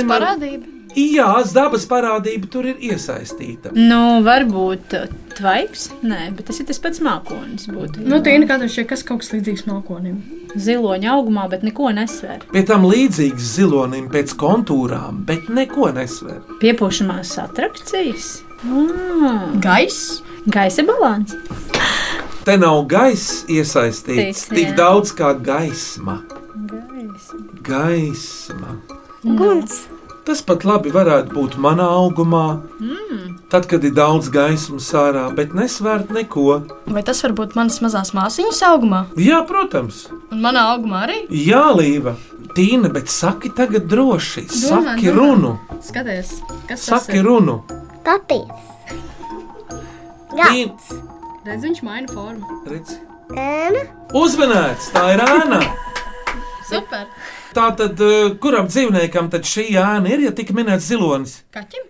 ar- 0.07 0.11
parādība. 0.11 0.73
Jā, 0.97 1.27
dabas 1.53 1.83
parādība 1.85 2.47
tur 2.49 2.65
ir 2.65 2.79
iesaistīta. 2.81 3.69
Nu, 3.75 4.19
varbūt 4.25 4.95
uh, 4.97 5.03
tvaiks. 5.37 5.91
Nē, 6.01 6.31
bet 6.37 6.47
tas 6.49 6.57
ir 6.61 6.65
tas 6.69 6.79
pats. 6.81 7.01
Būtu. 7.03 8.01
Nu, 8.01 8.17
tīna 8.25 8.47
kādam 8.49 8.71
šķiet, 8.71 8.87
kas 8.89 9.03
kaut 9.05 9.21
kas 9.21 9.29
līdzīgs 9.35 9.67
mākonim. 9.69 10.17
Ziloņa 10.57 11.11
augumā, 11.13 11.45
bet 11.51 11.65
neko 11.67 11.91
nesver. 11.93 12.41
Pie 12.53 12.63
tam 12.65 12.87
līdzīgs 12.89 13.51
zilonim 13.59 14.07
pēc 14.13 14.33
kontūrām, 14.41 15.21
bet 15.29 15.51
neko 15.53 15.91
nesver. 15.93 16.39
Piepūšamās 16.63 17.35
atrakcijas. 17.45 18.39
Mm. 18.65 19.59
Gaiss. 19.61 20.23
Gaisa 20.49 20.81
balans. 20.87 21.35
Te 22.47 22.55
nav 22.57 22.85
gaisa 22.87 23.43
iesaistīts 23.51 24.45
Tic, 24.47 24.55
tik 24.55 24.69
jā. 24.69 24.75
daudz 24.77 25.11
kā 25.17 25.33
gaisma. 25.43 26.21
Gaisa. 26.55 27.39
Gaisma. 27.67 28.77
Guns. 29.27 29.81
Tas 30.27 30.41
pat 30.43 30.63
labi 30.67 30.91
varētu 30.91 31.31
būt 31.35 31.57
manā 31.63 31.85
augumā, 31.97 32.61
Mm. 32.83 33.35
tad, 33.49 33.67
kad 33.67 33.83
ir 33.83 33.91
daudz 33.95 34.27
gaismas 34.31 34.87
ārā, 34.91 35.25
bet 35.35 35.53
nesvērt 35.55 36.09
neko. 36.11 36.63
Vai 36.87 37.03
tas 37.03 37.21
var 37.23 37.31
būt 37.35 37.55
manas 37.55 37.79
mazās 37.83 38.11
māsīņas 38.15 38.59
augumā? 38.69 39.05
Jā, 39.15 39.41
protams, 39.47 40.07
Un 40.31 40.41
manā 40.43 40.63
augumā 40.75 41.03
arī? 41.07 41.19
jā, 41.31 41.63
Līva. 41.75 42.15
Tīna, 42.55 42.91
bet 42.91 43.07
saki 43.07 43.49
tagad 43.49 43.87
droši, 43.87 44.47
Domā, 44.47 44.67
saki 44.95 45.07
domā. 45.07 45.15
runu, 45.15 45.59
Skaties, 45.81 46.31
kas 46.67 46.81
saki 46.83 47.19
runu. 47.23 47.61
Papīrs. 48.03 48.63
Tīna, 50.31 50.75
Redz, 51.47 51.63
viņš 51.63 51.81
maina 51.85 52.11
formu. 52.11 52.61
redz. 52.67 52.97
Ēna. 53.31 53.83
Uzmanēts, 54.15 54.89
tā 54.95 55.03
ir 55.13 55.21
ēna. 55.23 55.59
Super. 56.67 57.05
Tā 57.55 57.67
tad, 57.79 58.01
eh, 58.03 58.33
kuram 58.43 58.67
dzīvniekam 58.67 59.29
tad 59.31 59.47
šī 59.47 59.69
ēna 59.79 60.11
ir, 60.11 60.25
ja 60.27 60.31
tika 60.35 60.53
minēts 60.53 60.89
zilonis? 60.91 61.41
Kaķim? 61.55 61.85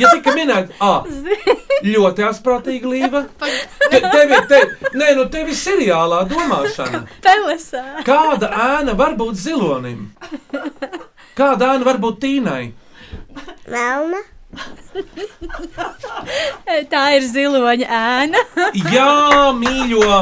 Ja 0.00 0.08
tika 0.14 0.32
minēta, 0.32 0.72
ah, 0.80 1.04
ļoti 1.84 2.24
asprātīga 2.24 2.88
līva. 2.88 3.24
Te, 3.90 4.00
tevi, 4.00 4.38
te, 4.48 4.60
nē, 4.94 5.10
nu 5.18 5.26
tev 5.28 5.48
ir 5.50 5.58
seriālā 5.58 6.22
domāšana. 6.30 7.02
Pelesā. 7.24 7.84
Kāda 8.06 8.48
ēna 8.48 8.96
var 8.96 9.16
būt 9.18 9.34
zilonim? 9.36 10.06
Kāda 11.36 11.74
ēna 11.74 11.84
var 11.84 11.98
būt 12.00 12.20
tīnai? 12.24 12.62
Melna. 13.68 14.22
Tā 16.92 17.02
ir 17.16 17.26
ziloņa 17.26 17.88
ēna. 18.00 18.40
Jā, 18.94 19.10
mīļo! 19.56 20.16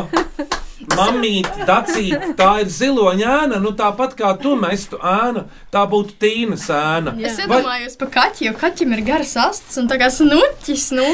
Mamīte, 0.89 1.67
dacīt, 1.69 2.31
tā 2.39 2.49
ir 2.63 2.71
ziloņa 2.73 3.33
ēna, 3.43 3.59
nu 3.63 3.73
tāpat 3.77 4.15
kā 4.19 4.31
tu 4.41 4.55
mestu 4.59 4.99
ēnu, 5.05 5.43
tā 5.75 5.83
būtu 5.91 6.17
tīnas 6.23 6.65
ēna. 6.73 7.13
Es 7.19 7.37
Vai- 7.43 7.61
iedomājos 7.61 7.99
par 8.01 8.11
kaķi, 8.15 8.47
jo 8.49 8.55
kaķim 8.59 8.95
ir 8.97 9.03
garas 9.07 9.35
astes 9.43 9.77
un 9.83 9.91
tā 9.91 9.99
kā 10.01 10.09
snuķis. 10.13 10.87
Nu. 10.97 11.09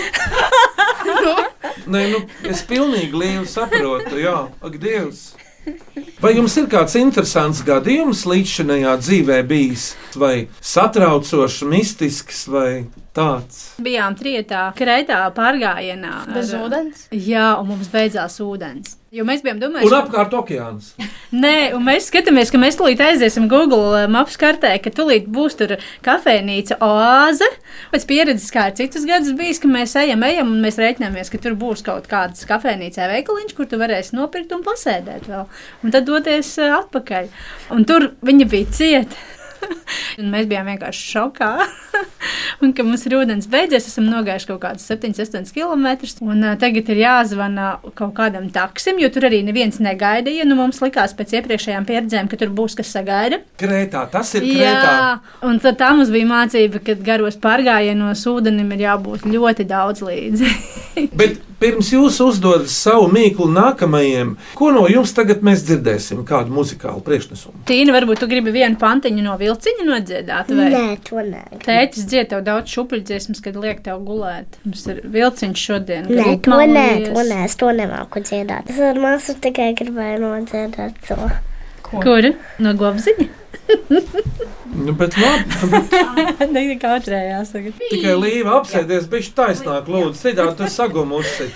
nu. 1.24 1.34
Nē, 1.90 2.04
nu, 2.12 2.22
es 2.48 2.62
pilnīgi 2.68 3.18
līvu 3.24 3.48
saprotu, 3.50 4.20
jā, 4.22 4.36
ak, 4.64 4.78
Dievs. 4.80 5.32
Vai 6.20 6.34
jums 6.36 6.54
ir 6.60 6.66
kāds 6.68 6.92
interesants 7.00 7.62
gadījums 7.64 8.26
līdzšinējā 8.28 8.92
dzīvē 9.00 9.38
bijis, 9.48 9.94
vai 10.20 10.34
satraucošs, 10.60 11.62
mistisks, 11.68 12.44
vai 12.52 12.84
tāds? 13.14 13.62
Bijām 13.82 14.16
trietā, 14.18 14.66
kreitā 14.78 15.22
pārgājienā. 15.36 16.14
Bez 16.34 16.52
ar- 16.54 16.66
ūdens? 16.66 17.06
Jā, 17.14 17.54
un 17.60 17.68
mums 17.72 17.88
beidzās 17.92 18.40
ūdens. 18.42 18.96
Jo 19.14 19.22
mēs 19.22 19.44
bijām 19.46 19.60
domājuši, 19.62 19.86
Un 19.86 19.94
apkārt 20.00 20.32
okeāns. 20.34 20.88
Nē, 21.44 21.72
un 21.76 21.84
mēs 21.86 22.08
skatāmies, 22.10 22.50
ka 22.50 22.58
mēs 22.58 22.74
tulīt 22.80 22.98
aiziesim 23.04 23.46
Google 23.50 24.00
eh, 24.00 24.08
maps 24.10 24.34
kartē, 24.40 24.72
ka 24.82 24.90
tulīt 24.90 25.28
būs 25.30 25.54
tur 25.60 25.76
kafejnīca 26.02 26.80
oāze. 26.82 27.46
Pēc 27.92 28.06
pieredzes, 28.10 28.50
kā 28.54 28.66
ir 28.72 28.74
citus 28.80 29.06
gadus 29.06 29.30
bijis, 29.38 29.60
ka 29.62 29.70
mēs 29.70 29.94
ejam, 30.02 30.26
ejam 30.26 30.50
un 30.50 30.58
mēs 30.66 30.80
reiķinamies, 30.82 31.30
ka 31.30 31.38
tur 31.46 31.54
būs 31.60 31.84
kaut 31.86 32.10
kāds 32.10 32.42
kafejnīcā 32.50 33.06
veikaliņš, 33.12 33.54
kur 33.54 33.70
tu 33.70 33.78
varēsi 33.78 34.18
nopirkt 34.18 34.50
un 34.58 34.66
pasēdēt 34.66 35.30
vēl. 35.30 35.46
Un 35.86 35.94
tad 35.94 36.10
doties 36.10 36.50
eh, 36.58 36.74
atpakaļ. 36.80 37.30
Un 37.78 37.86
tur 37.86 38.10
viņa 38.26 38.50
bija 38.50 38.74
cieta. 38.74 39.22
Mēs 40.34 40.48
bijām 40.50 40.68
vienkārši 40.70 41.06
šokā. 41.14 41.50
un, 42.62 42.72
ka 42.76 42.84
mums 42.86 43.04
ir 43.08 43.16
ūdens 43.18 43.48
beidzies, 43.50 43.88
esam 43.90 44.06
nogājuši 44.10 44.48
kaut 44.50 44.60
kādus 44.62 44.86
7, 44.90 45.14
8 45.24 45.50
km. 45.54 45.88
Un 46.24 46.44
uh, 46.44 46.56
tagad 46.60 46.90
ir 46.94 47.02
jāzvana 47.02 47.68
kaut 47.98 48.14
kādam 48.18 48.50
taksim, 48.54 49.00
jo 49.02 49.10
tur 49.14 49.28
arī 49.30 49.42
neviens 49.46 49.80
negaidīja. 49.82 50.46
Nu, 50.48 50.58
mums 50.58 50.80
likās 50.84 51.16
pēc 51.18 51.36
iepriekšējām 51.40 51.88
pieredzēm, 51.88 52.30
ka 52.30 52.38
tur 52.40 52.52
būs 52.54 52.76
kas 52.78 52.92
sagaida. 52.94 53.40
Krētā, 53.60 54.06
tas 54.12 54.34
ir 54.38 54.46
krētā. 54.46 54.94
Jā, 54.94 55.08
un 55.48 55.58
tad 55.62 55.80
tā 55.80 55.90
mums 55.96 56.12
bija 56.14 56.30
mācība, 56.30 56.82
ka 56.84 56.98
garos 57.04 57.38
pārgājienos 57.42 58.26
ūdenim 58.30 58.70
ir 58.76 58.86
jābūt 58.88 59.26
ļoti 59.28 59.68
daudz 59.70 60.04
līdzi. 60.06 60.54
Bet 61.18 61.40
pirms 61.58 61.90
jūs 61.94 62.18
uzdodat 62.22 62.70
savu 62.72 63.06
mīklu 63.12 63.46
nākamajam, 63.50 64.34
ko 64.58 64.70
no 64.74 64.84
jums 64.90 65.14
tagad 65.16 65.42
mēs 65.46 65.64
dzirdēsim? 65.66 66.22
Kādu 66.28 66.54
muzikālu 66.54 67.02
priekšnesumu? 67.04 67.64
Tīna, 67.68 67.94
varbūt 67.96 68.22
tu 68.22 68.28
gribi 68.30 68.54
vienu 68.54 68.78
pantiņu 68.80 69.24
no 69.24 69.36
vilciņa 69.54 69.84
nodziedāt? 69.86 70.50
Vai? 70.50 70.66
Nē, 70.72 70.84
to 71.06 71.22
nē. 71.22 71.42
Tētis 71.64 72.06
dzied 72.10 72.30
tev 72.32 72.42
daudz 72.46 72.72
šupļdziesmas, 72.74 73.42
kad 73.44 73.56
liek 73.60 73.82
tev 73.84 74.02
gulēt. 74.06 74.58
Mums 74.64 74.84
ir 74.90 75.00
vilciņš 75.14 75.64
šodien. 75.68 76.10
Nē, 76.10 76.36
to 76.44 76.58
nē, 76.58 76.88
to 77.06 77.24
nē, 77.28 77.40
es 77.46 77.56
to 77.60 77.70
nemāku 77.74 78.22
dziedāt. 78.24 78.70
Es 78.72 78.80
ar 78.82 78.98
māsu 79.00 79.36
tikai 79.38 79.72
gribēju 79.78 80.22
nodziedāt 80.24 80.98
to. 81.08 81.30
Kur? 81.84 82.32
No 82.58 82.74
gobziņa? 82.74 83.30
Nu, 84.74 84.92
bet 84.98 85.14
labi, 85.16 85.44
nu, 85.62 85.68
bet 85.70 86.50
Nē, 86.54 86.64
kautrē 86.82 87.20
jāsaka. 87.30 87.70
tikai 87.78 88.16
līva 88.18 88.58
apsēdies, 88.58 89.06
bija 89.08 89.30
taisnāk, 89.38 89.86
lūdzu, 89.88 90.18
citādi 90.18 90.58
tu 90.58 90.68
sagumusi. 90.68 91.46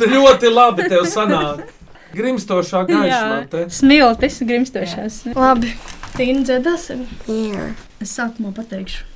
Tu 0.00 0.08
ļoti 0.08 0.50
labi 0.50 0.88
tev 0.88 1.04
sanāk. 1.10 1.66
Grimstošā 2.12 2.82
gaismā. 2.88 3.36
te. 3.52 3.66
Smiltis, 3.72 4.40
grimstošās. 4.44 5.22
Labi, 5.36 5.70
Tīna 6.12 6.42
dziedāsim. 6.44 7.06
Jā. 7.24 7.70
Es 8.02 8.10
sākumā 8.18 8.50
pateikšu. 8.52 9.06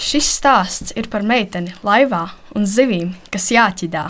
Šis 0.00 0.28
stāsts 0.38 0.94
ir 0.96 1.08
par 1.10 1.24
meiteni 1.26 1.74
laivā 1.84 2.22
un 2.54 2.62
zivīm, 2.68 3.10
kas 3.34 3.50
jāķidā. 3.52 4.04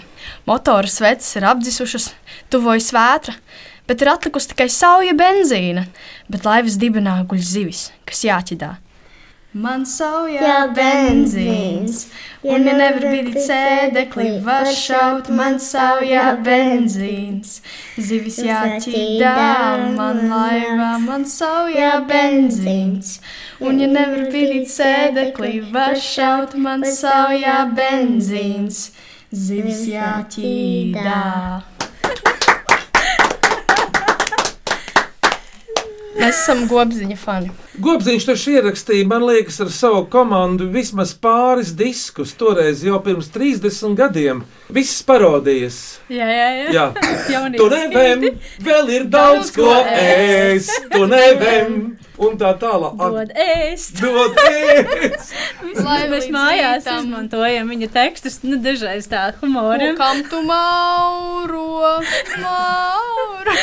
Motora 0.46 0.90
sveces 0.90 1.32
ir 1.38 1.46
apdzisušas, 1.48 2.10
tuvojas 2.52 2.90
vētra, 2.94 3.34
bet 3.88 4.04
ir 4.04 4.12
atlikusi 4.12 4.52
tikai 4.52 4.68
sauja 4.68 5.16
benzīna, 5.16 5.86
bet 6.28 6.44
laivas 6.44 6.76
dibenā 6.80 7.16
guļ 7.30 7.42
zivis, 7.48 7.88
kas 8.04 8.22
jāķidā. 8.28 8.74
Man 9.54 9.84
sauja 9.86 10.64
benzīns, 10.74 12.08
un 12.42 12.64
ja 12.66 12.72
nevar 12.74 13.04
bidīt 13.06 13.36
sēdekli, 13.44 14.40
var 14.42 14.66
šaut 14.66 15.28
man 15.30 15.60
sauja 15.62 16.24
benzīns. 16.42 17.60
Zivis 17.94 18.40
jāķidā, 18.42 19.36
man 19.94 20.24
laivā, 20.32 20.88
man 21.04 21.22
sauja 21.30 22.00
benzīns. 22.08 23.20
Un 23.62 23.78
ja 23.78 23.86
nevar 23.92 24.26
bidīt 24.34 24.66
sēdekli, 24.74 25.60
var 25.70 25.94
šaut 26.02 26.58
man 26.58 26.82
sauja 26.90 27.60
benzīns. 27.78 28.88
Zivis 29.30 29.86
jāķidā. 29.86 31.22
Mēs 36.14 36.38
esam 36.44 36.64
gobziņa 36.70 37.16
fani. 37.18 37.50
Gobziņš 37.82 38.26
taču 38.28 38.52
ierakstīja, 38.54 39.06
man 39.10 39.24
liekas, 39.26 39.58
ar 39.64 39.70
savu 39.74 40.04
komandu 40.10 40.68
vismaz 40.70 41.10
pāris 41.18 41.72
diskus. 41.74 42.34
Toreiz 42.38 42.84
jau 42.86 43.00
pirms 43.02 43.32
30 43.34 43.96
gadiem. 43.98 44.44
Visas 44.72 45.02
parodijas. 45.06 45.80
Jā, 46.12 46.28
jā, 46.30 46.48
jā. 46.70 46.86
Jā, 47.32 47.42
tu 47.58 47.66
nevem, 47.72 48.28
vēl 48.62 48.92
ir 48.94 49.08
daudz 49.10 49.50
ko 49.56 49.72
ēst, 49.74 50.90
tu 50.94 51.04
nevem, 51.10 51.96
un 52.18 52.36
tā 52.40 52.52
tālāk. 52.60 52.98
Dod 52.98 53.32
ēst. 53.44 54.00
Dod 54.02 54.38
ēst. 54.44 55.34
Lai 55.86 56.04
mēs 56.10 56.28
mājās 56.32 56.86
izmantojam 56.86 57.70
viņa 57.72 57.90
tekstus, 57.94 58.40
nu, 58.46 58.58
dažreiz 58.62 59.08
tā 59.10 59.30
humora. 59.40 59.92
Kam 59.98 60.22
tu 60.30 60.42
mauro? 60.46 61.64
mauro. 62.42 63.56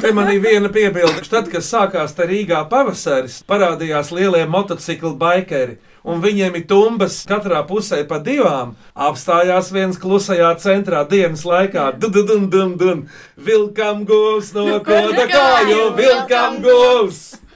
Te 0.00 0.12
man 0.12 0.30
ir 0.32 0.40
viena 0.42 0.70
piebilde. 0.72 1.24
Tad, 1.28 1.50
kad 1.52 1.64
sākās 1.64 2.14
tā 2.16 2.28
Rīgā 2.28 2.62
pavasaris, 2.70 3.42
parādījās 3.48 4.12
lielie 4.14 4.44
motociklu 4.48 5.14
baikeri. 5.18 5.78
Un 6.08 6.22
viņiem 6.22 6.54
ir 6.56 6.64
tumbas 6.70 7.18
katrā 7.28 7.60
pusē 7.68 7.98
pa 8.08 8.20
divām. 8.24 8.76
Apstājās 8.94 9.72
viens 9.74 9.98
klusajā 10.00 10.54
centrā 10.62 11.02
dienas 11.08 11.42
laikā. 11.44 11.90
Dun, 12.00 12.48
dun, 12.48 12.76
dun. 12.78 13.02
Vilkam 13.36 14.06
govs 14.08 14.54
no 14.56 14.78
koda 14.86 15.26
kāju, 15.28 15.92
vilkam 15.98 16.62
govs! 16.64 17.47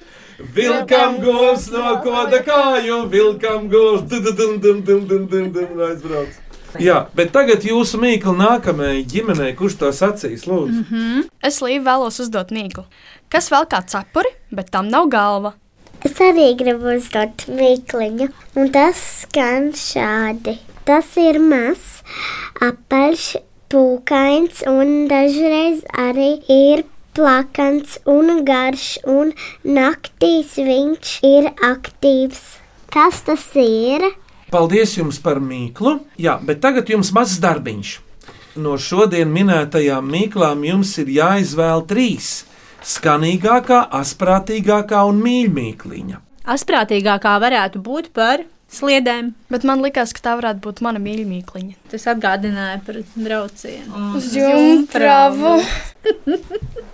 Vilkam 0.54 1.18
govs 1.22 1.68
no 1.72 1.96
koda 2.04 2.42
kāju, 2.44 3.04
vilkam 3.12 3.68
govs! 3.72 4.02
Dun, 4.10 4.24
dun, 4.24 4.36
dun, 4.36 4.82
dun, 4.84 5.06
dun, 5.06 5.28
dun, 5.28 5.52
dun, 5.52 5.68
un 5.76 5.84
aizbrauc. 5.88 6.40
Jā, 6.80 7.02
bet 7.16 7.32
tagad 7.34 7.64
jūsu 7.68 7.98
mīkla 8.00 8.32
nākamajai 8.38 9.02
ģimenei, 9.08 9.52
kurš 9.56 9.76
to 9.80 9.90
sacīs, 9.92 10.46
lūdzu. 10.48 10.80
Mm 10.80 10.86
-hmm. 10.90 11.24
Es 11.42 11.60
līdzi 11.60 11.84
vēlos 11.84 12.20
uzdot 12.20 12.50
mīklu. 12.50 12.84
Kas 13.28 13.50
vēl 13.52 13.66
kā 13.68 13.82
cepuri, 13.86 14.32
bet 14.50 14.70
tam 14.70 14.88
nav 14.88 15.08
galva? 15.08 15.52
Es 16.04 16.18
arī 16.18 16.56
gribu 16.58 16.96
uzdot 16.96 17.46
mīkliņu, 17.48 18.28
un 18.56 18.70
tas 18.70 18.96
skan 19.20 19.72
šādi. 19.72 20.58
Tas 20.84 21.16
ir 21.16 21.38
mazs, 21.38 22.02
apaļš, 22.60 23.36
pūkains, 23.70 24.64
un 24.66 25.06
dažreiz 25.08 25.84
arī 25.92 26.42
ir 26.48 26.84
plakans 27.16 27.98
un 28.08 28.42
garš, 28.46 28.86
un 29.08 29.32
naktīs 29.64 30.56
viņš 30.56 31.12
ir 31.26 31.50
aktīvs. 31.68 32.42
Kas 32.92 33.22
tas 33.26 33.44
ir? 33.56 34.04
Paldies 34.52 34.96
jums 34.98 35.18
par 35.22 35.40
mīklu. 35.40 35.98
Jā, 36.20 36.36
bet 36.44 36.60
tagad 36.64 36.90
jums 36.92 37.12
mazs 37.16 37.38
darbiņš. 37.40 37.92
No 38.60 38.76
šodien 38.76 39.30
minētajām 39.32 40.10
mīklām 40.12 40.64
jums 40.68 40.92
ir 41.00 41.08
jāizvēl 41.08 41.86
trīs- 41.88 42.44
skanīgākā, 42.94 43.86
asprātīgākā 44.00 45.06
un 45.08 45.22
mīļākā. 45.24 46.20
Asprātīgākā 46.44 47.38
varētu 47.40 47.80
būt 47.80 48.12
par 48.12 48.44
sliedēm. 48.72 49.32
Bet 49.52 49.66
man 49.68 49.82
liekas, 49.84 50.14
ka 50.16 50.24
tā 50.24 50.36
varētu 50.40 50.62
būt 50.64 50.80
mana 50.84 51.00
mīļākā. 51.02 51.64
Tas 51.92 52.06
atgādināja 52.08 52.78
par 52.86 53.00
braucienu. 53.14 54.04
Uz 54.16 54.30
jumpravu. 54.36 55.58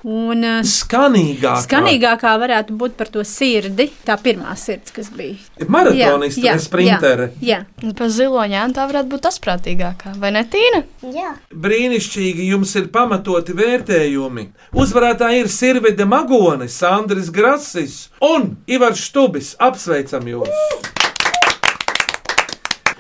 Un 0.09 0.43
uh, 0.45 0.59
Skanīgākā. 0.69 1.63
skanīgākā 1.65 2.33
varētu 2.43 2.75
būt 2.79 2.97
par 2.99 3.09
to 3.13 3.23
sirdi. 3.25 3.87
Tā 4.05 4.19
pirmā 4.21 4.53
sirds, 4.59 4.93
kas 4.95 5.09
bija. 5.15 5.39
Maratoniste 5.71 6.45
vai 6.45 6.59
sprintere? 6.63 7.31
Jā, 7.45 7.63
Un 7.85 7.95
par 7.97 8.11
ziloņām 8.13 8.75
tā 8.77 8.85
varētu 8.91 9.13
būt 9.15 9.29
asprātīgākā, 9.31 10.13
vai 10.21 10.33
ne, 10.35 10.43
Tīna? 10.51 10.83
Jā. 11.15 11.33
Brīnišķīgi 11.55 12.51
jums 12.51 12.75
ir 12.81 12.91
pamatoti 12.95 13.55
vērtējumi. 13.57 14.49
Uzvarētāji 14.77 15.45
ir 15.45 15.51
Sirvide 15.53 16.05
Magone, 16.09 16.69
Sandris 16.69 17.31
Grasis 17.35 18.09
un 18.25 18.57
Ivars 18.69 19.01
Štubis. 19.09 19.55
Apsveicam 19.63 20.27
jūs! 20.35 20.53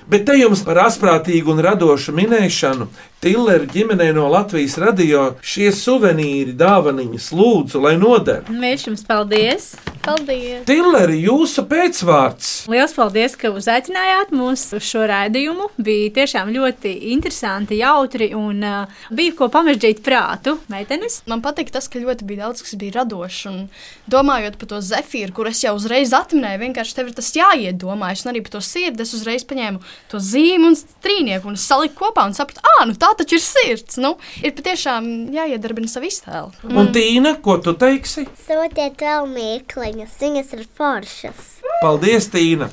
Bet 0.08 0.22
te 0.24 0.38
jums 0.38 0.62
par 0.64 0.78
asprātīgu 0.86 1.52
un 1.52 1.58
radošu 1.60 2.14
minēšanu 2.16 2.86
Tilleru 3.18 3.66
ģimenei 3.66 4.12
no 4.14 4.28
Latvijas 4.30 4.76
radio 4.78 5.24
šie 5.42 5.72
suvenīri 5.74 6.52
dāvaniņas 6.54 7.24
lūdzu, 7.34 7.80
lai 7.82 7.96
noder. 7.98 8.44
Mēs 8.46 8.86
jums 8.86 9.02
paldies! 9.08 9.72
Paldies! 10.04 10.62
Tilleri, 10.68 11.16
jūsu 11.24 11.64
pēcvārds! 11.66 12.52
Lielas 12.70 12.94
paldies, 12.94 13.34
ka 13.36 13.50
uzaicinājāt 13.50 14.30
mūs 14.38 14.62
uz 14.78 14.86
šo 14.86 15.02
raidījumu. 15.10 15.66
Bija 15.82 16.12
tiešām 16.20 16.52
ļoti 16.54 16.92
interesanti, 17.16 17.80
jautri 17.82 18.30
un 18.38 18.62
uh, 18.62 19.02
bija 19.10 19.34
ko 19.40 19.50
pamežģīt 19.52 20.04
prātu. 20.06 20.54
Meitenes? 20.70 21.18
Man 21.26 21.42
patīk 21.42 21.74
tas, 21.74 21.90
ka 21.90 21.98
ļoti 21.98 22.28
bija 22.30 22.46
daudz, 22.46 22.62
kas 22.62 22.78
bija 22.78 23.00
radošs. 23.00 23.42
Un 23.50 23.58
domājot 24.06 24.60
par 24.62 24.72
to 24.76 24.80
zefīru, 24.92 25.34
kur 25.34 25.50
es 25.50 25.64
jau 25.66 25.74
uzreiz 25.74 26.14
atminēju, 26.14 26.62
vienkārši 26.62 26.96
tev 27.00 27.10
ir 27.10 27.18
tas 27.18 27.34
jāiedomājas. 27.34 28.22
Un 28.24 28.32
arī 28.36 28.46
par 28.46 28.54
to 28.54 28.62
sirdi 28.62 29.02
es 29.02 29.18
uzreiz 29.18 29.42
paņēmu 29.50 29.82
to 30.10 30.20
zīmu 30.22 30.70
un 30.70 30.76
strīnieku 30.78 31.50
un 31.50 31.58
saliku 31.60 32.06
kopā 32.06 32.26
un 32.28 32.36
sapratu, 32.36 32.62
ah, 32.64 32.84
nu 32.88 32.96
tā 32.98 33.10
taču 33.18 33.38
ir 33.38 33.44
sirds. 33.44 33.98
Nu, 34.00 34.14
ir 34.42 34.54
patiešām 34.56 35.08
jāiedarbina 35.34 35.90
savu 35.90 36.08
iztēli. 36.08 36.54
Un 36.70 36.92
Tīna, 36.94 37.36
ko 37.44 37.58
tu 37.62 37.74
teiksi? 37.78 38.28
Sūtiet 38.46 39.00
vēl 39.02 39.28
mīkliņas, 39.34 40.18
viņas 40.22 40.54
ir 40.56 40.66
foršas. 40.78 41.46
Paldies, 41.82 42.28
Tīna! 42.32 42.70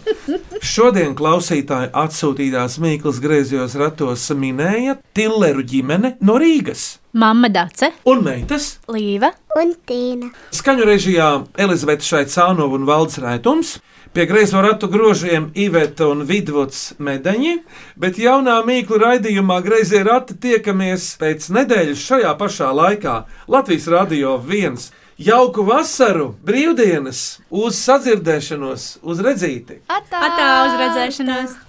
Šodien 0.66 1.16
klausītāji 1.18 1.92
atsūtītās 1.94 2.78
Mīklas 2.82 3.20
griezījos 3.24 3.76
ratos 3.80 4.24
minēja 4.34 4.96
Tilleru 5.18 5.66
ģimene 5.68 6.16
no 6.26 6.38
Rīgas. 6.42 6.96
Mama 7.16 7.48
Dace 7.48 7.92
un 8.12 8.24
meitas 8.26 8.76
Līva 8.92 9.30
un 9.60 9.76
Tīna. 9.88 10.32
Skaņu 10.56 10.88
režijā 10.90 11.30
Elizabete 11.64 12.08
Šaicānova 12.08 12.80
un 12.80 12.88
Valds 12.90 13.22
Raitums. 13.24 13.78
Pie 14.16 14.26
greizo 14.26 14.62
ratu 14.62 14.88
grožiem 14.88 15.50
Iveta 15.60 16.06
un 16.08 16.22
Vidvuds 16.24 16.94
medaļi, 17.04 17.58
bet 18.00 18.16
jaunā 18.16 18.62
mīklu 18.64 18.96
raidījumā 19.02 19.58
greizie 19.66 20.06
rati 20.08 20.38
tiekamies 20.40 21.10
pēc 21.20 21.50
nedēļas 21.58 22.06
šajā 22.06 22.32
pašā 22.40 22.72
laikā 22.80 23.18
Latvijas 23.52 23.90
Radio 23.92 24.38
1. 24.40 24.80
Jauku 25.20 25.68
vasaru, 25.68 26.30
brīvdienas, 26.48 27.26
uz 27.52 27.84
sadzirdēšanos, 27.84 28.90
uz 29.04 29.24
redzīti! 29.28 29.82
Atā, 29.92 30.50
uz 30.64 30.80
redzēšanos! 30.86 31.65